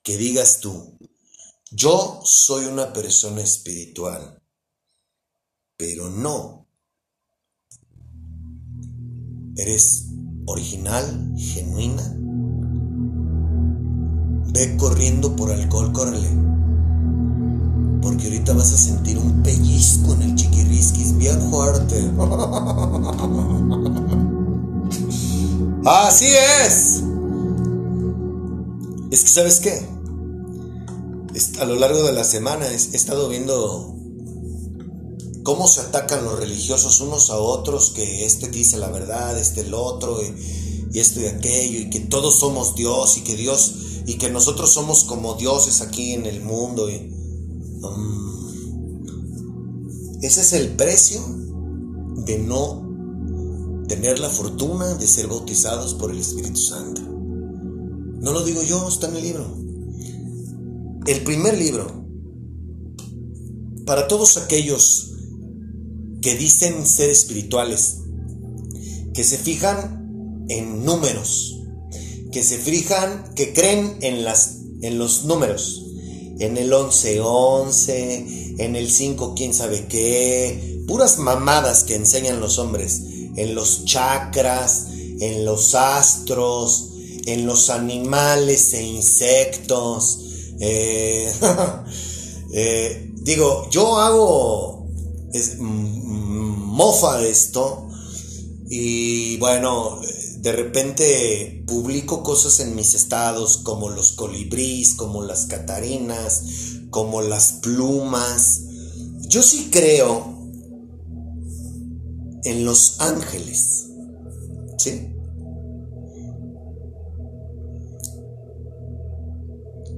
que 0.03 0.17
digas 0.17 0.61
tú, 0.61 0.99
yo 1.71 2.23
soy 2.25 2.65
una 2.65 2.93
persona 2.93 3.43
espiritual, 3.43 4.43
pero 5.77 6.09
no 6.09 6.67
eres 9.55 10.07
original, 10.47 11.35
genuina, 11.37 12.28
ve 14.53 14.77
corriendo 14.77 15.35
por 15.37 15.51
alcohol, 15.51 15.93
córrele. 15.93 16.29
Porque 18.03 18.25
ahorita 18.25 18.53
vas 18.55 18.73
a 18.73 18.79
sentir 18.79 19.19
un 19.19 19.43
pellizco 19.43 20.15
en 20.15 20.23
el 20.23 20.35
chiquirisquis 20.35 21.17
bien 21.17 21.41
fuerte. 21.51 21.97
Así 25.85 26.27
es. 26.65 27.03
Es 29.11 29.23
que, 29.23 29.29
¿sabes 29.29 29.61
qué? 29.61 29.87
A 31.61 31.65
lo 31.65 31.77
largo 31.77 32.03
de 32.03 32.13
la 32.13 32.25
semana 32.25 32.67
he 32.67 32.75
estado 32.75 33.29
viendo 33.29 33.99
cómo 35.49 35.67
se 35.67 35.81
atacan 35.81 36.25
los 36.25 36.39
religiosos 36.39 37.01
unos 37.01 37.31
a 37.31 37.39
otros, 37.39 37.91
que 37.91 38.27
este 38.27 38.49
dice 38.49 38.77
la 38.77 38.91
verdad, 38.91 39.39
este 39.39 39.63
el 39.63 39.73
otro, 39.73 40.21
y, 40.23 40.99
esto 40.99 41.21
y 41.21 41.27
aquello, 41.27 41.81
y 41.81 41.89
que 41.89 42.01
todos 42.01 42.39
somos 42.39 42.75
Dios, 42.75 43.17
y 43.17 43.23
que 43.23 43.35
Dios, 43.35 43.77
y 44.09 44.15
que 44.15 44.31
nosotros 44.31 44.73
somos 44.73 45.05
como 45.05 45.35
dioses 45.35 45.83
aquí 45.83 46.15
en 46.15 46.25
el 46.25 46.41
mundo. 46.41 46.89
Y, 46.89 47.13
ese 50.23 50.41
es 50.41 50.55
el 50.55 50.71
precio 50.77 51.21
de 52.25 52.39
no 52.39 53.85
tener 53.87 54.19
la 54.19 54.31
fortuna 54.31 54.95
de 54.95 55.07
ser 55.07 55.27
bautizados 55.27 55.93
por 55.93 56.11
el 56.11 56.21
Espíritu 56.21 56.57
Santo. 56.57 57.03
No 57.03 58.33
lo 58.33 58.43
digo 58.45 58.63
yo, 58.63 58.89
está 58.89 59.09
en 59.09 59.17
el 59.17 59.23
libro. 59.23 59.45
El 61.07 61.23
primer 61.23 61.59
libro, 61.59 62.07
para 63.85 64.09
todos 64.09 64.39
aquellos 64.39 65.13
que 66.23 66.35
dicen 66.35 66.87
ser 66.87 67.11
espirituales, 67.11 67.99
que 69.13 69.23
se 69.23 69.37
fijan 69.37 70.47
en 70.49 70.87
números, 70.87 71.58
que 72.39 72.45
se 72.45 72.59
fijan, 72.59 73.35
que 73.35 73.53
creen 73.53 73.97
en, 74.01 74.23
las, 74.23 74.59
en 74.83 74.97
los 74.97 75.25
números. 75.25 75.83
En 76.39 76.57
el 76.57 76.73
11-11, 76.73 78.55
en 78.61 78.77
el 78.77 78.93
5 78.93 79.35
quién 79.35 79.53
sabe 79.53 79.87
qué, 79.89 80.85
puras 80.87 81.19
mamadas 81.19 81.83
que 81.83 81.97
enseñan 81.97 82.39
los 82.39 82.61
hombres, 82.61 83.03
en 83.35 83.57
los 83.57 83.85
chakras, 83.87 84.87
en 85.19 85.45
los 85.45 85.75
astros, 85.75 86.91
en 87.27 87.45
los 87.45 87.71
animales 87.71 88.73
e 88.73 88.85
insectos. 88.85 90.21
Eh, 90.61 91.33
eh, 92.55 93.11
digo, 93.15 93.69
yo 93.69 93.99
hago 93.99 94.87
mofa 95.59 97.19
de 97.19 97.31
esto. 97.31 97.89
Y 98.71 99.39
bueno, 99.39 100.01
de 100.37 100.53
repente 100.53 101.58
publico 101.69 102.25
cosas 102.25 102.59
en 102.59 102.75
mis 102.75 102.95
estados 102.95 103.59
como 103.59 103.91
los 103.91 104.13
colibrís, 104.13 104.95
como 104.95 105.23
las 105.23 105.47
catarinas, 105.47 106.43
como 106.91 107.23
las 107.23 107.53
plumas. 107.53 108.63
Yo 109.29 109.43
sí 109.45 109.69
creo 109.71 110.51
en 112.43 112.65
los 112.65 113.01
ángeles. 113.01 113.91
¿Sí? 114.79 115.15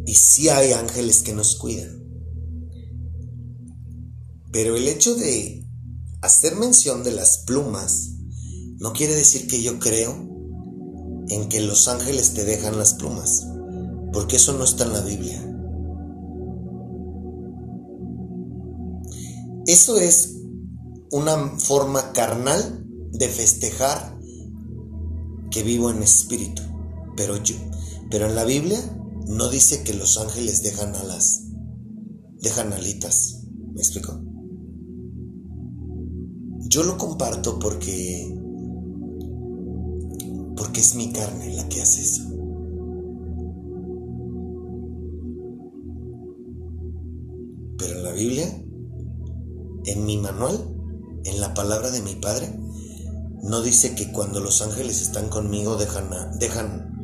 Y 0.07 0.15
sí 0.15 0.49
hay 0.49 0.73
ángeles 0.73 1.23
que 1.23 1.33
nos 1.33 1.57
cuidan. 1.57 2.05
Pero 4.53 4.77
el 4.77 4.89
hecho 4.89 5.15
de 5.15 5.65
hacer 6.21 6.57
mención 6.57 7.05
de 7.05 7.13
las 7.13 7.39
plumas 7.39 8.11
no 8.79 8.93
quiere 8.93 9.15
decir 9.15 9.47
que 9.47 9.63
yo 9.63 9.79
creo 9.79 10.30
en 11.31 11.49
que 11.49 11.61
los 11.61 11.89
ángeles 11.89 12.35
te 12.35 12.45
dejan 12.45 12.77
las 12.77 12.95
plumas, 12.95 13.47
porque 14.13 14.37
eso 14.37 14.53
no 14.53 14.65
está 14.65 14.85
en 14.85 14.93
la 14.93 15.01
Biblia. 15.01 15.47
Eso 19.67 19.99
es 19.99 20.37
una 21.13 21.59
forma 21.59 22.13
carnal 22.13 22.85
de 23.13 23.29
festejar 23.29 24.19
que 25.51 25.63
vivo 25.63 25.91
en 25.91 26.03
espíritu, 26.03 26.63
pero 27.17 27.37
yo, 27.43 27.57
pero 28.11 28.27
en 28.27 28.35
la 28.35 28.45
Biblia 28.45 28.81
no 29.27 29.49
dice 29.49 29.85
que 29.85 29.95
los 29.95 30.19
ángeles 30.19 30.63
dejan 30.63 30.95
alas, 30.97 31.45
dejan 32.41 32.73
alitas. 32.73 33.45
¿Me 33.73 33.81
explico? 33.81 34.21
Yo 36.69 36.83
lo 36.83 36.99
comparto 36.99 37.59
porque 37.59 38.40
porque 40.61 40.81
es 40.81 40.95
mi 40.95 41.11
carne 41.11 41.55
la 41.55 41.67
que 41.71 41.81
hace 41.81 42.03
eso. 42.03 42.23
Pero 47.79 48.03
la 48.03 48.13
Biblia, 48.13 48.63
en 49.87 50.05
mi 50.05 50.19
manual, 50.19 50.63
en 51.25 51.41
la 51.41 51.55
palabra 51.55 51.91
de 51.91 52.03
mi 52.03 52.15
Padre, 52.17 52.55
no 53.43 53.63
dice 53.63 53.95
que 53.95 54.13
cuando 54.13 54.41
los 54.41 54.61
ángeles 54.61 55.01
están 55.01 55.31
conmigo 55.31 55.77
dejan, 55.77 56.11
dejan, 56.39 56.95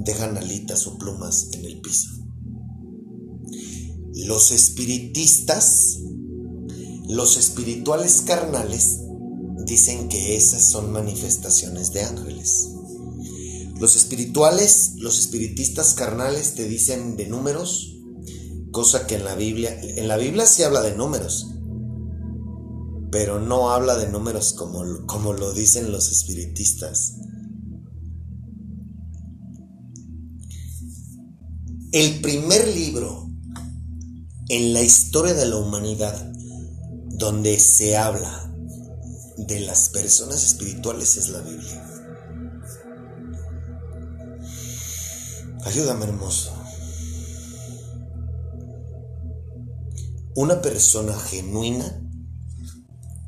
dejan 0.00 0.36
alitas 0.36 0.86
o 0.86 0.98
plumas 0.98 1.48
en 1.54 1.64
el 1.64 1.80
piso. 1.80 2.10
Los 4.26 4.52
espiritistas, 4.52 6.00
los 7.08 7.38
espirituales 7.38 8.20
carnales, 8.26 9.00
dicen 9.64 10.10
que 10.10 10.36
esas 10.36 10.62
son 10.62 10.92
manifestaciones 10.92 11.90
de 11.94 12.02
ángeles. 12.02 12.73
Los 13.84 13.96
espirituales, 13.96 14.94
los 14.96 15.18
espiritistas 15.18 15.92
carnales 15.92 16.54
te 16.54 16.66
dicen 16.66 17.18
de 17.18 17.26
números, 17.26 17.98
cosa 18.70 19.06
que 19.06 19.16
en 19.16 19.26
la 19.26 19.34
Biblia, 19.34 19.78
en 19.78 20.08
la 20.08 20.16
Biblia 20.16 20.46
sí 20.46 20.62
habla 20.62 20.80
de 20.80 20.96
números, 20.96 21.48
pero 23.12 23.40
no 23.40 23.72
habla 23.72 23.96
de 23.96 24.08
números 24.08 24.54
como, 24.54 25.04
como 25.04 25.34
lo 25.34 25.52
dicen 25.52 25.92
los 25.92 26.10
espiritistas. 26.10 27.16
El 31.92 32.22
primer 32.22 32.66
libro 32.68 33.28
en 34.48 34.72
la 34.72 34.80
historia 34.80 35.34
de 35.34 35.44
la 35.44 35.56
humanidad 35.56 36.32
donde 37.18 37.60
se 37.60 37.98
habla 37.98 38.50
de 39.36 39.60
las 39.60 39.90
personas 39.90 40.42
espirituales 40.42 41.18
es 41.18 41.28
la 41.28 41.40
Biblia. 41.40 41.83
Ayúdame, 45.64 46.04
hermoso. 46.04 46.52
Una 50.36 50.60
persona 50.60 51.14
genuina, 51.14 52.02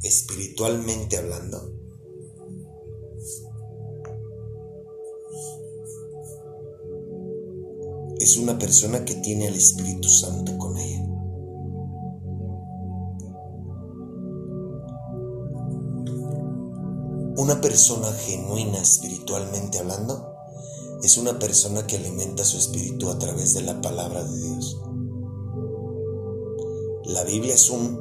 espiritualmente 0.03 1.17
hablando, 1.17 1.73
es 8.21 8.37
una 8.37 8.59
persona 8.59 9.03
que 9.07 9.15
tiene 9.15 9.49
al 9.49 9.55
Espíritu 9.55 10.09
Santo 10.11 10.59
con 10.59 10.77
ella. 10.77 11.07
Una 17.39 17.61
persona 17.63 18.13
genuina 18.13 18.79
espiritualmente 18.79 19.79
hablando 19.79 20.36
es 21.03 21.17
una 21.19 21.39
persona 21.39 21.87
que 21.87 21.97
alimenta 21.97 22.45
su 22.45 22.57
espíritu 22.57 23.11
a 23.11 23.19
través 23.19 23.55
de 23.55 23.63
la 23.63 23.81
palabra 23.81 24.25
de 24.25 24.41
Dios. 24.41 24.79
La 27.05 27.25
Biblia 27.25 27.55
es 27.55 27.71
un 27.71 27.99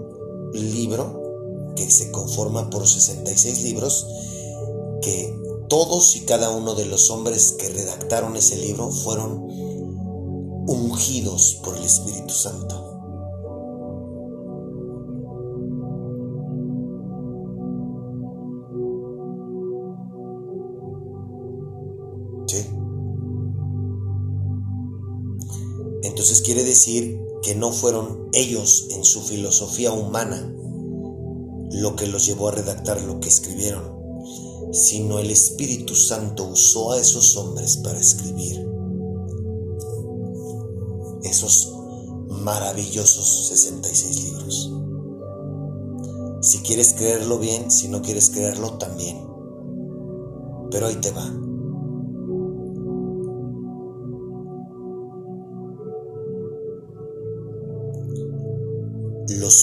libro 0.54 1.74
que 1.76 1.90
se 1.90 2.12
conforma 2.12 2.70
por 2.70 2.88
66 2.88 3.64
libros 3.64 4.08
que 5.02 5.36
todos 5.68 6.16
y 6.16 6.22
cada 6.22 6.50
uno 6.52 6.76
de 6.76 6.86
los 6.86 7.10
hombres 7.10 7.56
que 7.60 7.70
redactaron 7.70 8.36
ese 8.36 8.56
libro 8.56 8.90
fueron 8.92 9.46
ungidos 10.68 11.60
por 11.64 11.76
el 11.76 11.84
Espíritu 11.84 12.34
Santo. 12.34 12.95
Quiere 26.46 26.64
decir 26.64 27.20
que 27.42 27.56
no 27.56 27.72
fueron 27.72 28.30
ellos 28.32 28.88
en 28.92 29.04
su 29.04 29.22
filosofía 29.22 29.92
humana 29.92 30.54
lo 31.72 31.96
que 31.96 32.06
los 32.06 32.28
llevó 32.28 32.50
a 32.50 32.52
redactar 32.52 33.02
lo 33.02 33.20
que 33.20 33.30
escribieron, 33.30 33.84
sino 34.72 35.18
el 35.18 35.32
Espíritu 35.32 35.96
Santo 35.96 36.46
usó 36.46 36.92
a 36.92 37.00
esos 37.00 37.36
hombres 37.36 37.78
para 37.78 38.00
escribir 38.00 38.64
esos 41.24 41.74
maravillosos 42.30 43.48
66 43.48 44.24
libros. 44.26 44.72
Si 46.42 46.60
quieres 46.60 46.94
creerlo 46.94 47.40
bien, 47.40 47.72
si 47.72 47.88
no 47.88 48.04
quieres 48.04 48.30
creerlo 48.30 48.74
también. 48.74 49.28
Pero 50.70 50.86
ahí 50.86 50.96
te 50.98 51.10
va. 51.10 51.45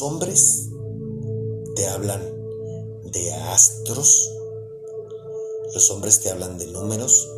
Los 0.03 0.11
hombres 0.11 0.69
te 1.77 1.87
hablan 1.87 2.21
de 3.13 3.33
astros, 3.35 4.33
los 5.73 5.91
hombres 5.93 6.19
te 6.19 6.29
hablan 6.29 6.59
de 6.59 6.67
números, 6.67 7.31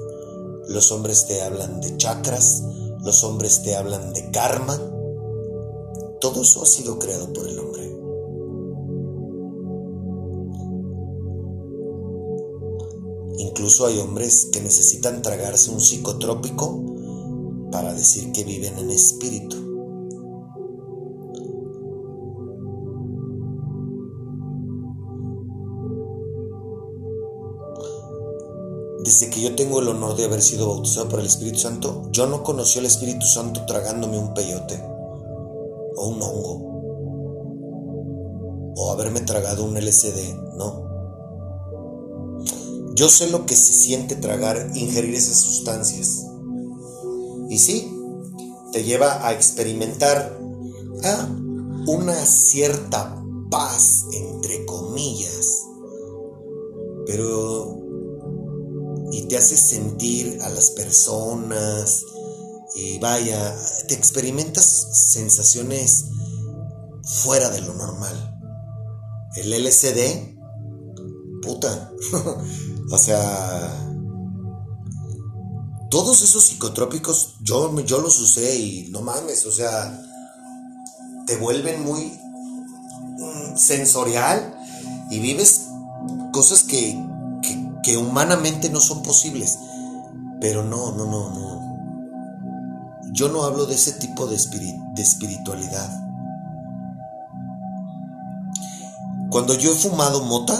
los 0.69 0.91
hombres 0.91 1.27
te 1.27 1.43
hablan 1.43 1.83
de 1.83 1.95
chakras, 1.99 2.62
los 3.03 3.23
hombres 3.23 3.62
te 3.65 3.77
hablan 3.77 4.15
de 4.15 4.31
karma. 4.31 4.79
Todo 6.23 6.41
eso 6.41 6.62
ha 6.62 6.67
sido 6.67 6.99
creado 6.99 7.31
por 7.35 7.47
el 7.47 7.59
hombre. 7.59 7.85
Incluso 13.41 13.85
hay 13.85 13.99
hombres 13.99 14.49
que 14.51 14.62
necesitan 14.62 15.21
tragarse 15.21 15.71
un 15.71 15.83
psicotrópico 15.83 16.83
para 17.71 17.93
decir 17.93 18.33
que 18.33 18.43
viven 18.43 18.79
en 18.79 18.91
espíritu. 18.91 19.64
Desde 29.15 29.31
que 29.31 29.41
yo 29.41 29.55
tengo 29.55 29.79
el 29.79 29.87
honor 29.87 30.17
de 30.17 30.25
haber 30.25 30.43
sido 30.43 30.67
bautizado 30.67 31.09
por 31.09 31.21
el 31.21 31.27
Espíritu 31.27 31.61
Santo, 31.61 32.09
yo 32.11 32.27
no 32.27 32.43
conocí 32.43 32.81
al 32.81 32.87
Espíritu 32.87 33.25
Santo 33.25 33.65
tragándome 33.65 34.19
un 34.19 34.35
peyote 34.35 34.83
o 35.97 36.09
un 36.09 36.21
hongo 36.21 36.75
o 38.77 38.91
haberme 38.91 39.21
tragado 39.21 39.65
un 39.65 39.77
LCD, 39.77 40.35
no. 40.57 40.83
Yo 42.97 43.09
sé 43.09 43.31
lo 43.31 43.47
que 43.47 43.55
se 43.55 43.73
siente 43.73 44.17
tragar, 44.17 44.73
ingerir 44.75 45.15
esas 45.15 45.37
sustancias. 45.39 46.27
Y 47.51 47.59
sí, 47.59 47.97
te 48.73 48.83
lleva 48.83 49.25
a 49.25 49.33
experimentar 49.33 50.37
ah, 51.05 51.29
una 51.87 52.17
cierta 52.27 53.23
paz, 53.49 54.07
entre 54.12 54.67
comillas, 54.67 55.67
pero 57.07 57.84
y 59.17 59.23
te 59.29 59.37
hace 59.37 59.57
sentir 59.57 60.41
a 60.43 60.49
las 60.49 60.71
personas 60.71 62.05
y 62.75 62.99
vaya, 62.99 63.57
te 63.87 63.95
experimentas 63.95 64.89
sensaciones 65.12 66.07
fuera 67.23 67.49
de 67.51 67.61
lo 67.61 67.75
normal. 67.75 68.41
El 69.37 69.53
LCD, 69.53 70.37
puta, 71.43 71.93
o 72.91 72.99
sea, 72.99 73.89
todos 75.91 76.23
esos 76.23 76.43
psicotrópicos 76.43 77.37
yo, 77.41 77.73
yo 77.83 78.01
los 78.01 78.19
usé 78.21 78.57
y 78.57 78.89
no 78.91 79.01
mames, 79.03 79.47
o 79.47 79.53
sea, 79.53 79.97
te 81.25 81.37
vuelven 81.37 81.85
muy 81.85 82.19
mm, 83.19 83.57
sensorial 83.57 84.59
y 85.09 85.21
vives 85.21 85.67
cosas 86.33 86.65
que, 86.65 86.99
que, 87.85 87.97
humanamente 87.97 88.70
no 88.70 88.80
son 88.80 89.03
posibles. 89.03 89.59
Pero 90.41 90.64
no, 90.64 90.93
no, 90.93 91.07
no, 91.07 91.30
no. 91.30 91.55
Yo 93.12 93.28
no 93.28 93.45
hablo 93.45 93.66
de 93.66 93.74
ese 93.74 93.93
tipo 93.93 94.26
de, 94.26 94.37
espiritualidad. 94.97 95.89
Cuando 99.30 99.55
yo 99.55 99.72
he 99.72 99.74
fumado 99.74 100.24
mota, 100.24 100.55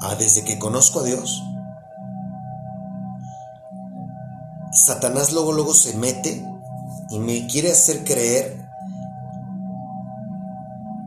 ah, 0.00 0.14
desde 0.18 0.44
que 0.44 0.58
conozco 0.58 1.00
a 1.00 1.04
Dios, 1.04 1.42
Satanás 4.72 5.32
luego, 5.32 5.52
luego 5.52 5.74
se 5.74 5.94
mete 5.96 6.46
y 7.10 7.18
me 7.18 7.46
quiere 7.46 7.72
hacer 7.72 8.04
creer 8.04 8.66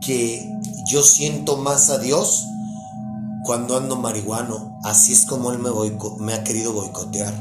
que 0.00 0.56
yo 0.86 1.02
siento 1.02 1.56
más 1.56 1.90
a 1.90 1.98
Dios 1.98 2.46
cuando 3.46 3.76
ando 3.76 3.96
marihuano. 3.96 4.78
Así 4.82 5.12
es 5.12 5.24
como 5.24 5.52
Él 5.52 5.60
me, 5.60 6.34
ha 6.34 6.44
querido 6.44 6.72
boicotear. 6.72 7.32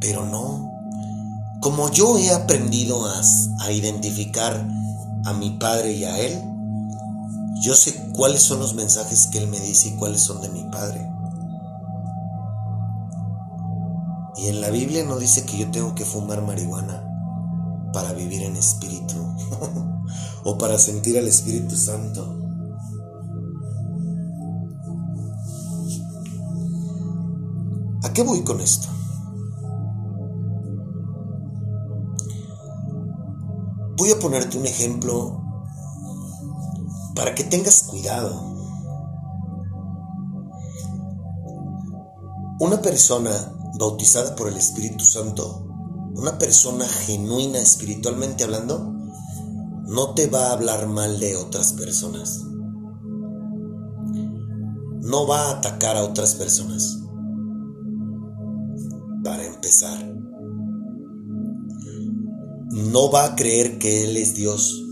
Pero 0.00 0.26
no. 0.26 0.70
Como 1.60 1.88
yo 1.90 2.18
he 2.18 2.32
aprendido 2.32 3.06
a 3.60 3.72
identificar 3.72 4.66
a 5.24 5.32
mi 5.32 5.50
Padre 5.50 5.92
y 5.92 6.04
a 6.04 6.18
Él, 6.18 6.42
yo 7.62 7.76
sé 7.76 7.94
cuáles 8.12 8.42
son 8.42 8.58
los 8.58 8.74
mensajes 8.74 9.28
que 9.28 9.38
Él 9.38 9.46
me 9.46 9.60
dice 9.60 9.90
y 9.90 9.92
cuáles 9.92 10.20
son 10.20 10.42
de 10.42 10.48
mi 10.48 10.64
Padre. 10.64 11.08
Y 14.38 14.48
en 14.48 14.60
la 14.60 14.70
Biblia 14.70 15.04
no 15.04 15.18
dice 15.18 15.44
que 15.44 15.56
yo 15.56 15.70
tengo 15.70 15.94
que 15.94 16.04
fumar 16.04 16.42
marihuana 16.42 17.00
para 17.92 18.12
vivir 18.12 18.42
en 18.42 18.56
espíritu 18.56 19.14
o 20.44 20.58
para 20.58 20.78
sentir 20.78 21.16
al 21.16 21.28
Espíritu 21.28 21.76
Santo. 21.76 22.41
¿A 28.12 28.14
qué 28.14 28.22
voy 28.24 28.44
con 28.44 28.60
esto? 28.60 28.88
Voy 33.96 34.10
a 34.10 34.18
ponerte 34.18 34.58
un 34.58 34.66
ejemplo 34.66 35.40
para 37.14 37.34
que 37.34 37.44
tengas 37.44 37.84
cuidado. 37.84 38.38
Una 42.60 42.82
persona 42.82 43.30
bautizada 43.78 44.36
por 44.36 44.48
el 44.48 44.58
Espíritu 44.58 45.06
Santo, 45.06 45.66
una 46.14 46.36
persona 46.36 46.86
genuina 46.86 47.60
espiritualmente 47.60 48.44
hablando, 48.44 48.92
no 49.86 50.12
te 50.12 50.26
va 50.26 50.48
a 50.48 50.52
hablar 50.52 50.86
mal 50.86 51.18
de 51.18 51.36
otras 51.36 51.72
personas. 51.72 52.42
No 55.00 55.26
va 55.26 55.46
a 55.46 55.50
atacar 55.52 55.96
a 55.96 56.04
otras 56.04 56.34
personas. 56.34 57.01
No 62.92 63.10
va 63.10 63.24
a 63.24 63.36
creer 63.36 63.78
que 63.78 64.04
Él 64.04 64.16
es 64.16 64.34
Dios. 64.34 64.84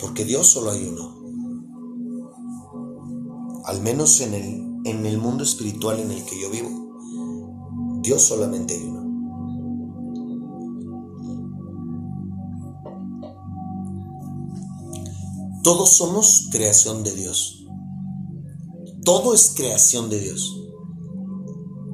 Porque 0.00 0.24
Dios 0.24 0.48
solo 0.48 0.70
hay 0.70 0.88
uno 0.88 1.16
al 3.66 3.82
menos 3.82 4.20
en 4.20 4.32
el, 4.32 4.80
en 4.84 5.06
el 5.06 5.18
mundo 5.18 5.42
espiritual 5.42 5.98
en 5.98 6.12
el 6.12 6.24
que 6.24 6.40
yo 6.40 6.50
vivo, 6.50 8.00
Dios 8.00 8.22
solamente 8.22 8.74
hay 8.74 8.84
uno. 8.84 9.04
Todos 15.64 15.96
somos 15.96 16.48
creación 16.52 17.02
de 17.02 17.12
Dios. 17.12 17.66
Todo 19.04 19.34
es 19.34 19.52
creación 19.56 20.10
de 20.10 20.20
Dios. 20.20 20.65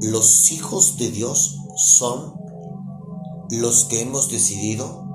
Los 0.02 0.52
hijos 0.52 0.98
de 0.98 1.10
Dios 1.10 1.58
son 1.76 2.34
los 3.50 3.84
que 3.84 4.02
hemos 4.02 4.30
decidido 4.30 5.08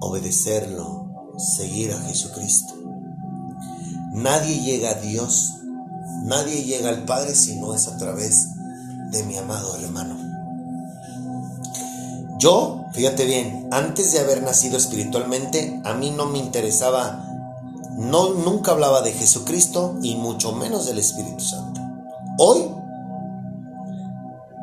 obedecerlo, 0.00 1.10
seguir 1.36 1.92
a 1.92 2.00
Jesucristo. 2.00 2.74
Nadie 4.12 4.60
llega 4.62 4.90
a 4.90 4.94
Dios 4.94 5.60
Nadie 6.22 6.64
llega 6.64 6.90
al 6.90 7.04
Padre 7.04 7.34
si 7.34 7.56
no 7.56 7.74
es 7.74 7.88
a 7.88 7.96
través 7.96 8.48
de 9.10 9.22
mi 9.24 9.38
amado 9.38 9.74
hermano. 9.76 10.16
Yo, 12.38 12.84
fíjate 12.92 13.24
bien, 13.24 13.68
antes 13.70 14.12
de 14.12 14.20
haber 14.20 14.42
nacido 14.42 14.76
espiritualmente, 14.76 15.80
a 15.84 15.94
mí 15.94 16.10
no 16.10 16.26
me 16.26 16.38
interesaba, 16.38 17.26
no, 17.96 18.34
nunca 18.34 18.72
hablaba 18.72 19.02
de 19.02 19.12
Jesucristo 19.12 19.96
y 20.02 20.16
mucho 20.16 20.52
menos 20.52 20.86
del 20.86 20.98
Espíritu 20.98 21.42
Santo. 21.42 21.80
Hoy, 22.38 22.66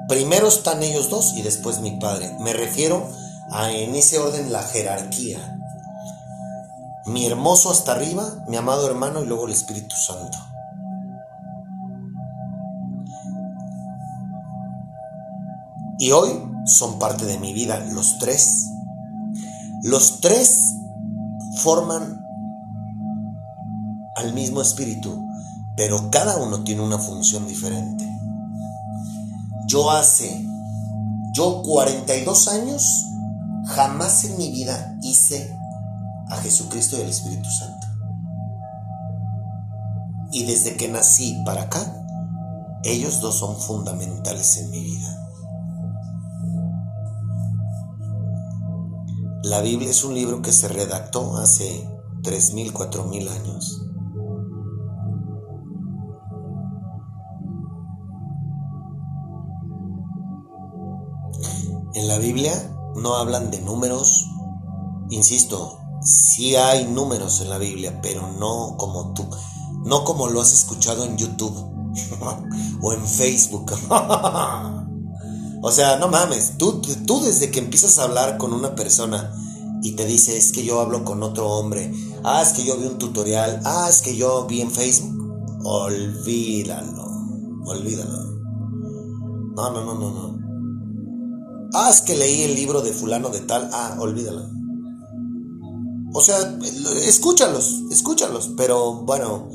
primero 0.08 0.48
están 0.48 0.84
ellos 0.84 1.10
dos 1.10 1.34
y 1.36 1.42
después 1.42 1.80
mi 1.80 1.92
Padre. 2.00 2.36
Me 2.40 2.54
refiero 2.54 3.08
a 3.52 3.72
en 3.72 3.96
ese 3.96 4.20
orden 4.20 4.52
la 4.52 4.64
jerarquía. 4.64 5.58
Mi 7.06 7.26
hermoso 7.26 7.72
hasta 7.72 7.94
arriba, 7.94 8.44
mi 8.48 8.58
amado 8.58 8.88
hermano 8.88 9.22
y 9.24 9.26
luego 9.26 9.46
el 9.46 9.54
Espíritu 9.54 9.96
Santo. 9.96 10.38
Y 16.00 16.12
hoy 16.12 16.30
son 16.66 17.00
parte 17.00 17.26
de 17.26 17.40
mi 17.40 17.54
vida 17.54 17.80
los 17.92 18.18
tres. 18.20 18.66
Los 19.84 20.20
tres 20.22 20.62
forman 21.64 22.22
al 24.16 24.34
mismo 24.34 24.62
espíritu, 24.62 25.26
pero 25.76 26.10
cada 26.12 26.38
uno 26.38 26.64
tiene 26.64 26.82
una 26.82 26.98
función 26.98 27.48
diferente. 27.48 28.17
Yo 29.68 29.92
hace, 29.92 30.48
yo 31.34 31.62
42 31.62 32.48
años, 32.48 32.84
jamás 33.66 34.24
en 34.24 34.38
mi 34.38 34.50
vida 34.50 34.98
hice 35.02 35.54
a 36.30 36.38
Jesucristo 36.38 36.98
y 36.98 37.02
al 37.02 37.10
Espíritu 37.10 37.50
Santo. 37.50 37.88
Y 40.32 40.46
desde 40.46 40.78
que 40.78 40.88
nací 40.88 41.42
para 41.46 41.64
acá, 41.64 41.94
ellos 42.84 43.20
dos 43.20 43.40
son 43.40 43.60
fundamentales 43.60 44.58
en 44.58 44.70
mi 44.72 44.84
vida. 44.84 45.28
La 49.44 49.62
Biblia 49.62 49.90
es 49.90 50.04
un 50.06 50.14
libro 50.14 50.42
que 50.42 50.54
se 50.54 50.70
redactó 50.70 51.38
hace 51.38 51.86
3.000, 52.24 52.72
4.000 52.72 53.30
años. 53.30 53.87
En 61.98 62.08
la 62.08 62.20
Biblia 62.20 62.54
no 62.96 63.16
hablan 63.16 63.50
de 63.50 63.60
números, 63.60 64.28
insisto, 65.10 65.80
sí 66.04 66.56
hay 66.56 66.86
números 66.86 67.42
en 67.42 67.50
la 67.50 67.58
Biblia, 67.58 68.00
pero 68.04 68.34
no 68.34 68.76
como 68.78 69.16
tú, 69.16 69.26
no 69.84 70.04
como 70.04 70.28
lo 70.28 70.40
has 70.40 70.54
escuchado 70.54 71.06
en 71.06 71.18
YouTube 71.18 71.58
o 72.84 72.94
en 72.94 73.04
Facebook. 73.04 73.74
O 75.64 75.72
sea, 75.72 75.98
no 75.98 76.08
mames, 76.08 76.60
tú, 76.60 76.82
tú 77.08 77.20
desde 77.22 77.50
que 77.50 77.58
empiezas 77.58 77.98
a 77.98 78.04
hablar 78.04 78.38
con 78.38 78.54
una 78.54 78.76
persona 78.76 79.34
y 79.82 79.94
te 79.94 80.06
dice, 80.06 80.38
es 80.38 80.52
que 80.52 80.64
yo 80.64 80.80
hablo 80.80 81.04
con 81.04 81.24
otro 81.24 81.50
hombre, 81.50 81.92
ah, 82.24 82.44
es 82.44 82.54
que 82.54 82.64
yo 82.64 82.78
vi 82.78 82.86
un 82.86 83.00
tutorial, 83.00 83.60
ah, 83.66 83.88
es 83.90 84.04
que 84.04 84.16
yo 84.16 84.46
vi 84.46 84.62
en 84.62 84.70
Facebook, 84.70 85.18
olvídalo, 85.64 87.08
olvídalo. 87.66 88.24
No, 89.56 89.72
no, 89.72 89.84
no, 89.84 89.96
no, 89.96 90.12
no. 90.12 90.47
Ah, 91.74 91.90
es 91.90 92.02
que 92.02 92.16
leí 92.16 92.44
el 92.44 92.56
libro 92.56 92.82
de 92.82 92.94
fulano 92.94 93.30
de 93.30 93.42
tal, 93.42 93.70
ah, 93.74 93.98
olvídalo. 94.00 94.50
O 96.14 96.22
sea, 96.22 96.38
escúchalos, 97.06 97.84
escúchalos, 97.92 98.54
pero 98.58 99.04
bueno, 99.04 99.50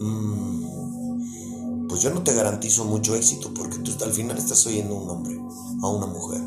mm, 0.00 1.88
pues 1.88 2.02
yo 2.02 2.10
no 2.10 2.22
te 2.22 2.34
garantizo 2.34 2.84
mucho 2.84 3.14
éxito 3.14 3.52
porque 3.54 3.78
tú 3.78 3.92
al 4.04 4.12
final 4.12 4.36
estás 4.38 4.66
oyendo 4.66 4.96
a 4.96 5.02
un 5.02 5.10
hombre, 5.10 5.38
a 5.82 5.88
una 5.88 6.06
mujer. 6.06 6.40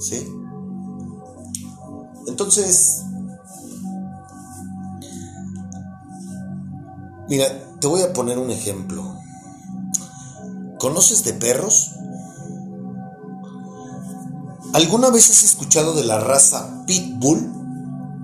¿Sí? 0.00 0.26
Entonces, 2.26 3.02
mira, 7.28 7.46
te 7.80 7.86
voy 7.86 8.02
a 8.02 8.12
poner 8.12 8.38
un 8.38 8.50
ejemplo. 8.50 9.16
¿Conoces 10.78 11.24
de 11.24 11.34
perros? 11.34 11.92
¿Alguna 14.74 15.10
vez 15.10 15.28
has 15.28 15.44
escuchado 15.44 15.92
de 15.92 16.02
la 16.04 16.18
raza 16.18 16.82
Pitbull? 16.86 17.40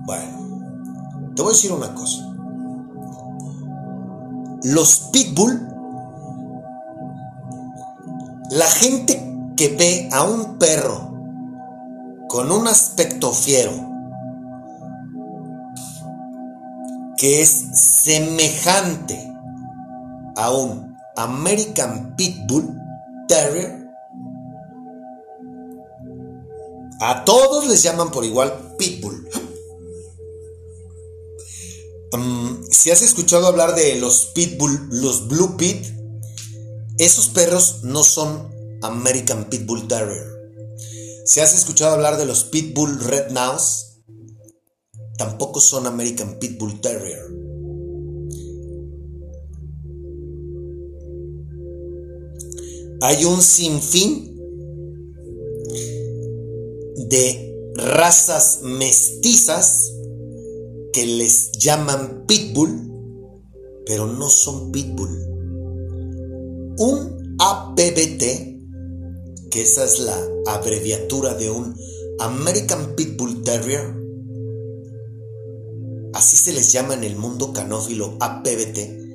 Bueno, 0.05 1.33
te 1.35 1.43
voy 1.43 1.51
a 1.51 1.53
decir 1.53 1.71
una 1.71 1.93
cosa. 1.93 2.25
Los 4.63 5.09
Pitbull, 5.11 5.67
la 8.49 8.65
gente 8.65 9.53
que 9.55 9.75
ve 9.75 10.09
a 10.11 10.23
un 10.23 10.57
perro 10.57 11.13
con 12.27 12.51
un 12.51 12.67
aspecto 12.67 13.31
fiero, 13.31 13.71
que 17.15 17.43
es 17.43 17.49
semejante 17.73 19.31
a 20.35 20.51
un 20.51 20.97
American 21.15 22.15
Pitbull 22.15 22.75
Terrier, 23.27 23.78
A 27.01 27.23
todos 27.23 27.67
les 27.67 27.81
llaman 27.81 28.11
por 28.11 28.25
igual 28.25 28.75
pitbull. 28.77 29.29
Mm, 32.11 32.63
si 32.69 32.91
has 32.91 33.01
escuchado 33.01 33.47
hablar 33.47 33.73
de 33.73 33.95
los 33.99 34.31
pitbull, 34.35 34.89
los 34.91 35.27
blue 35.29 35.55
pit, 35.55 35.85
esos 36.97 37.29
perros 37.29 37.83
no 37.83 38.03
son 38.03 38.49
American 38.81 39.45
Pitbull 39.45 39.87
Terrier. 39.87 40.27
Si 41.25 41.39
has 41.39 41.53
escuchado 41.53 41.93
hablar 41.93 42.17
de 42.17 42.25
los 42.25 42.43
pitbull 42.43 42.99
red 42.99 43.29
nose, 43.31 44.01
tampoco 45.17 45.61
son 45.61 45.87
American 45.87 46.37
Pitbull 46.39 46.81
Terrier. 46.81 47.23
Hay 53.01 53.23
un 53.23 53.41
sinfín 53.41 54.29
de 57.07 57.71
razas 57.75 58.59
mestizas 58.63 59.93
que 60.91 61.05
les 61.05 61.51
llaman 61.53 62.25
pitbull, 62.27 62.91
pero 63.85 64.07
no 64.07 64.29
son 64.29 64.71
pitbull. 64.71 65.09
Un 66.77 67.37
APBT, 67.39 68.21
que 69.49 69.61
esa 69.61 69.85
es 69.85 69.99
la 69.99 70.17
abreviatura 70.47 71.33
de 71.35 71.49
un 71.49 71.75
American 72.19 72.95
Pitbull 72.95 73.43
Terrier, 73.43 73.95
así 76.13 76.35
se 76.35 76.51
les 76.51 76.71
llama 76.73 76.95
en 76.95 77.05
el 77.05 77.15
mundo 77.15 77.53
canófilo 77.53 78.17
APBT, 78.19 79.08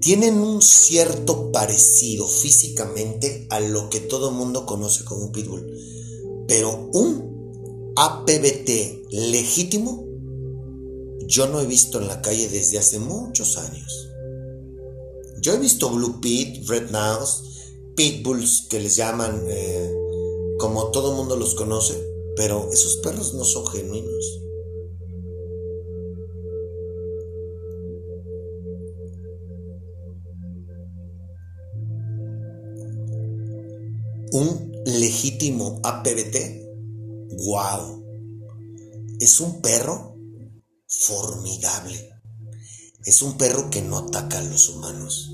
tienen 0.00 0.38
un 0.38 0.62
cierto 0.62 1.52
parecido 1.52 2.26
físicamente 2.26 3.46
a 3.50 3.60
lo 3.60 3.90
que 3.90 4.00
todo 4.00 4.30
el 4.30 4.34
mundo 4.34 4.66
conoce 4.66 5.04
como 5.04 5.26
un 5.26 5.32
pitbull. 5.32 5.66
Pero 6.48 6.88
un 6.92 7.92
APBT 7.96 9.10
legítimo 9.10 10.10
yo 11.30 11.46
no 11.46 11.60
he 11.60 11.66
visto 11.66 12.00
en 12.00 12.08
la 12.08 12.20
calle 12.22 12.48
desde 12.48 12.78
hace 12.78 12.98
muchos 12.98 13.56
años. 13.56 14.08
Yo 15.40 15.54
he 15.54 15.58
visto 15.58 15.88
Blue 15.88 16.20
Pit, 16.20 16.68
Red 16.68 16.90
Nose, 16.90 17.44
Pitbulls 17.94 18.66
que 18.68 18.80
les 18.80 18.96
llaman 18.96 19.44
eh, 19.46 19.94
como 20.58 20.90
todo 20.90 21.10
el 21.10 21.16
mundo 21.16 21.36
los 21.36 21.54
conoce, 21.54 22.02
pero 22.34 22.68
esos 22.72 22.96
perros 22.96 23.34
no 23.34 23.44
son 23.44 23.64
genuinos. 23.68 24.40
Un 34.32 34.72
legítimo 34.86 35.80
APBT, 35.82 36.36
wow, 37.46 38.04
es 39.18 39.40
un 39.40 39.60
perro 39.60 40.16
formidable. 40.86 42.10
Es 43.04 43.22
un 43.22 43.38
perro 43.38 43.70
que 43.70 43.80
no 43.80 43.98
ataca 43.98 44.38
a 44.38 44.42
los 44.42 44.68
humanos. 44.68 45.30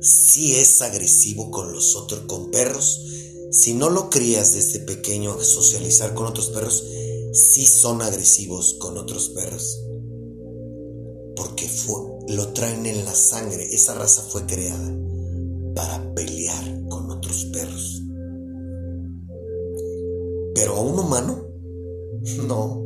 Si 0.00 0.54
es 0.54 0.80
agresivo 0.80 1.50
con 1.50 1.72
los 1.72 1.96
otros, 1.96 2.20
con 2.26 2.50
perros. 2.50 3.00
Si 3.50 3.74
no 3.74 3.90
lo 3.90 4.08
crías 4.08 4.54
desde 4.54 4.80
pequeño 4.80 5.32
a 5.32 5.44
socializar 5.44 6.14
con 6.14 6.26
otros 6.26 6.48
perros, 6.48 6.82
sí 7.32 7.66
son 7.66 8.00
agresivos 8.00 8.76
con 8.80 8.96
otros 8.96 9.28
perros. 9.30 9.80
Porque 11.36 11.68
lo 12.28 12.52
traen 12.52 12.86
en 12.86 13.04
la 13.04 13.14
sangre. 13.14 13.74
Esa 13.74 13.94
raza 13.94 14.22
fue 14.22 14.46
creada 14.46 14.96
para 15.74 16.14
pelear 16.14 16.88
con 16.88 17.10
otros 17.10 17.46
perros. 17.46 17.81
Pero 20.54 20.76
a 20.76 20.80
un 20.80 20.98
humano, 20.98 21.46
no. 22.46 22.82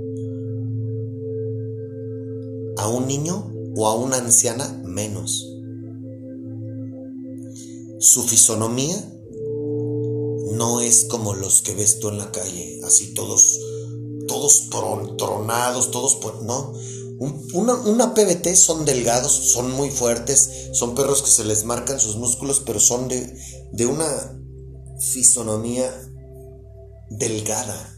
A 2.78 2.88
un 2.88 3.06
niño 3.06 3.52
o 3.76 3.86
a 3.86 3.94
una 3.94 4.18
anciana, 4.18 4.82
menos. 4.84 5.52
Su 7.98 8.22
fisonomía 8.22 8.96
no 10.52 10.80
es 10.80 11.04
como 11.04 11.34
los 11.34 11.62
que 11.62 11.74
ves 11.74 11.98
tú 11.98 12.08
en 12.08 12.18
la 12.18 12.30
calle, 12.30 12.80
así 12.84 13.14
todos, 13.14 13.58
todos 14.28 14.70
tronados, 15.16 15.90
todos, 15.90 16.18
no 16.42 16.74
una, 17.18 18.14
PBT 18.14 18.54
son 18.54 18.84
delgados, 18.84 19.32
son 19.32 19.70
muy 19.72 19.90
fuertes, 19.90 20.68
son 20.72 20.94
perros 20.94 21.22
que 21.22 21.30
se 21.30 21.44
les 21.44 21.64
marcan 21.64 21.98
sus 21.98 22.16
músculos, 22.16 22.62
pero 22.64 22.78
son 22.78 23.08
de, 23.08 23.34
de 23.72 23.86
una 23.86 24.06
fisonomía 24.98 25.90
delgada. 27.10 27.92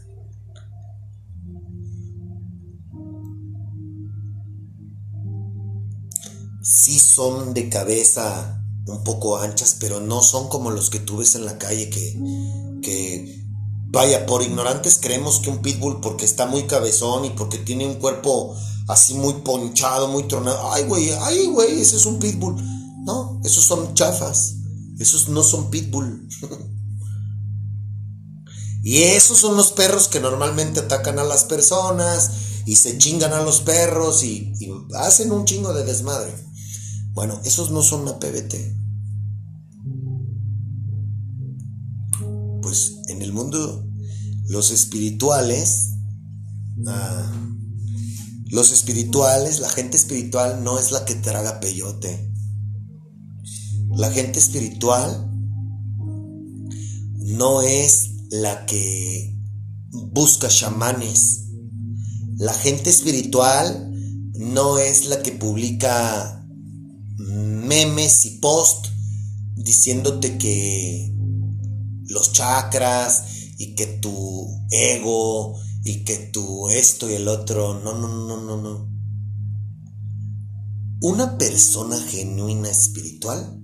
Sí 6.61 6.99
son 6.99 7.53
de 7.53 7.69
cabeza 7.69 8.63
un 8.85 9.03
poco 9.03 9.37
anchas, 9.37 9.77
pero 9.79 9.99
no 9.99 10.21
son 10.21 10.49
como 10.49 10.71
los 10.71 10.89
que 10.89 10.99
tú 10.99 11.17
ves 11.17 11.35
en 11.35 11.45
la 11.45 11.57
calle 11.57 11.89
que, 11.89 12.79
que 12.81 13.45
vaya, 13.87 14.25
por 14.25 14.41
ignorantes 14.41 14.99
creemos 15.01 15.39
que 15.39 15.49
un 15.49 15.61
pitbull 15.61 16.01
porque 16.01 16.25
está 16.25 16.45
muy 16.45 16.63
cabezón 16.63 17.25
y 17.25 17.29
porque 17.31 17.57
tiene 17.57 17.87
un 17.87 17.95
cuerpo 17.95 18.55
así 18.87 19.13
muy 19.13 19.33
ponchado, 19.33 20.07
muy 20.07 20.23
tronado. 20.23 20.71
Ay, 20.71 20.85
güey, 20.85 21.11
ay, 21.11 21.47
güey, 21.47 21.81
ese 21.81 21.95
es 21.95 22.05
un 22.05 22.19
pitbull. 22.19 22.55
No, 23.03 23.39
esos 23.43 23.63
son 23.63 23.93
chafas. 23.93 24.55
Esos 24.99 25.29
no 25.29 25.43
son 25.43 25.69
pitbull. 25.69 26.27
y 28.81 29.03
esos 29.03 29.37
son 29.37 29.57
los 29.57 29.71
perros 29.71 30.07
que 30.07 30.19
normalmente 30.19 30.79
atacan 30.79 31.19
a 31.19 31.23
las 31.23 31.43
personas 31.43 32.31
y 32.65 32.75
se 32.75 32.97
chingan 32.97 33.33
a 33.33 33.41
los 33.41 33.61
perros 33.61 34.23
y, 34.23 34.53
hacen 34.95 35.31
un 35.31 35.45
chingo 35.45 35.73
de 35.73 35.83
desmadre. 35.83 36.33
Bueno, 37.13 37.41
esos 37.43 37.71
no 37.71 37.81
son 37.81 38.01
una 38.01 38.19
PBT. 38.19 38.55
Pues 42.61 42.99
en 43.07 43.21
el 43.21 43.33
mundo, 43.33 43.85
los 44.47 44.71
espirituales, 44.71 45.89
ah, 46.87 47.33
los 48.45 48.71
espirituales, 48.71 49.59
la 49.59 49.69
gente 49.69 49.97
espiritual 49.97 50.63
no 50.63 50.79
es 50.79 50.91
la 50.91 51.03
que 51.03 51.15
traga 51.15 51.59
peyote. 51.59 52.31
La 53.97 54.11
gente 54.11 54.39
espiritual 54.39 55.29
no 57.17 57.61
es 57.61 58.08
la 58.29 58.65
que 58.65 59.37
busca 59.91 60.47
chamanes. 60.47 61.45
La 62.37 62.53
gente 62.53 62.89
espiritual 62.89 63.91
no 64.35 64.77
es 64.77 65.05
la 65.05 65.21
que 65.21 65.31
publica 65.31 66.47
memes 67.17 68.25
y 68.25 68.37
post 68.37 68.87
diciéndote 69.55 70.37
que 70.37 71.13
los 72.05 72.31
chakras 72.31 73.25
y 73.57 73.75
que 73.75 73.85
tu 73.85 74.47
ego 74.71 75.59
y 75.83 76.03
que 76.03 76.17
tú 76.31 76.69
esto 76.69 77.09
y 77.09 77.13
el 77.13 77.27
otro. 77.27 77.79
No, 77.81 77.93
no, 77.93 78.07
no, 78.07 78.41
no, 78.41 78.61
no. 78.61 78.89
Una 81.01 81.37
persona 81.37 81.97
genuina 81.97 82.69
espiritual 82.69 83.59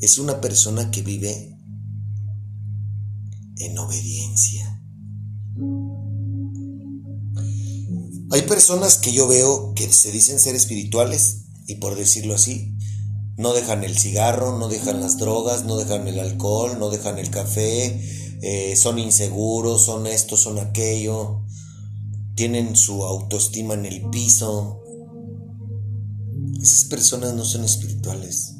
es 0.00 0.18
una 0.18 0.40
persona 0.40 0.90
que 0.90 1.02
vive 1.02 1.53
en 3.58 3.78
obediencia. 3.78 4.82
Hay 8.30 8.42
personas 8.42 8.98
que 8.98 9.12
yo 9.12 9.28
veo 9.28 9.74
que 9.74 9.92
se 9.92 10.10
dicen 10.10 10.38
ser 10.38 10.54
espirituales 10.54 11.44
y 11.66 11.76
por 11.76 11.94
decirlo 11.94 12.34
así, 12.34 12.76
no 13.36 13.52
dejan 13.52 13.84
el 13.84 13.96
cigarro, 13.96 14.58
no 14.58 14.68
dejan 14.68 15.00
las 15.00 15.18
drogas, 15.18 15.64
no 15.64 15.76
dejan 15.76 16.06
el 16.08 16.18
alcohol, 16.20 16.78
no 16.78 16.90
dejan 16.90 17.18
el 17.18 17.30
café, 17.30 18.00
eh, 18.42 18.76
son 18.76 18.98
inseguros, 18.98 19.84
son 19.84 20.06
esto, 20.06 20.36
son 20.36 20.58
aquello, 20.58 21.42
tienen 22.34 22.76
su 22.76 23.04
autoestima 23.04 23.74
en 23.74 23.86
el 23.86 24.08
piso. 24.10 24.80
Esas 26.60 26.84
personas 26.84 27.34
no 27.34 27.44
son 27.44 27.64
espirituales. 27.64 28.54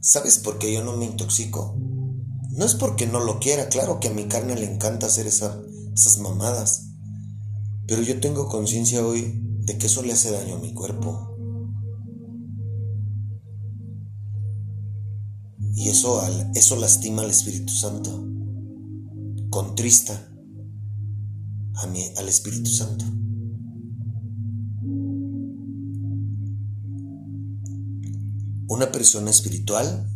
¿Sabes 0.00 0.38
por 0.38 0.58
qué 0.58 0.72
yo 0.72 0.82
no 0.82 0.96
me 0.96 1.04
intoxico? 1.04 1.76
No 2.52 2.66
es 2.66 2.74
porque 2.74 3.06
no 3.06 3.18
lo 3.18 3.40
quiera, 3.40 3.70
claro 3.70 3.98
que 3.98 4.08
a 4.08 4.12
mi 4.12 4.24
carne 4.24 4.54
le 4.54 4.70
encanta 4.70 5.06
hacer 5.06 5.26
esas 5.26 6.18
mamadas. 6.20 6.90
Pero 7.86 8.02
yo 8.02 8.20
tengo 8.20 8.48
conciencia 8.50 9.04
hoy 9.06 9.40
de 9.64 9.78
que 9.78 9.86
eso 9.86 10.02
le 10.02 10.12
hace 10.12 10.30
daño 10.30 10.56
a 10.56 10.58
mi 10.58 10.74
cuerpo. 10.74 11.34
Y 15.74 15.88
eso, 15.88 16.22
eso 16.54 16.76
lastima 16.76 17.22
al 17.22 17.30
Espíritu 17.30 17.72
Santo. 17.72 18.28
Contrista 19.48 20.28
a 21.76 21.86
mí, 21.86 22.04
al 22.18 22.28
Espíritu 22.28 22.70
Santo. 22.70 23.06
Una 28.68 28.92
persona 28.92 29.30
espiritual 29.30 30.06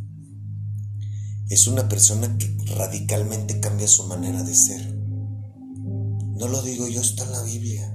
es 1.48 1.68
una 1.68 1.88
persona 1.88 2.36
que 2.38 2.56
radicalmente 2.74 3.60
cambia 3.60 3.86
su 3.86 4.04
manera 4.04 4.42
de 4.42 4.54
ser. 4.54 4.94
No 4.94 6.48
lo 6.48 6.60
digo 6.62 6.88
yo, 6.88 7.00
está 7.00 7.24
en 7.24 7.32
la 7.32 7.42
Biblia. 7.42 7.92